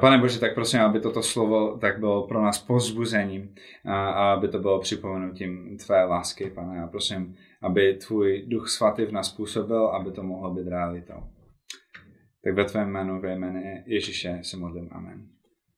Pane 0.00 0.18
Bože, 0.18 0.40
tak 0.40 0.54
prosím, 0.54 0.80
aby 0.80 1.00
toto 1.00 1.22
slovo 1.22 1.78
tak 1.78 1.98
bylo 1.98 2.26
pro 2.26 2.42
nás 2.42 2.58
pozbuzením 2.58 3.54
a 3.84 4.32
aby 4.32 4.48
to 4.48 4.58
bylo 4.58 4.80
připomenutím 4.80 5.78
Tvé 5.86 6.04
lásky, 6.04 6.50
pane. 6.50 6.82
A 6.82 6.86
prosím, 6.86 7.36
aby 7.62 7.94
Tvůj 7.94 8.44
Duch 8.46 8.68
Svatý 8.68 9.04
v 9.04 9.12
nás 9.12 9.32
působil, 9.32 9.86
aby 9.86 10.10
to 10.10 10.22
mohlo 10.22 10.54
být 10.54 10.68
realitou. 10.68 11.22
Tak 12.44 12.54
ve 12.54 12.64
Tvém 12.64 12.88
jménu, 12.88 13.20
ve 13.20 13.32
jménu 13.32 13.60
Ježíše 13.86 14.38
se 14.42 14.56
modlím. 14.56 14.88
Amen. 14.92 15.35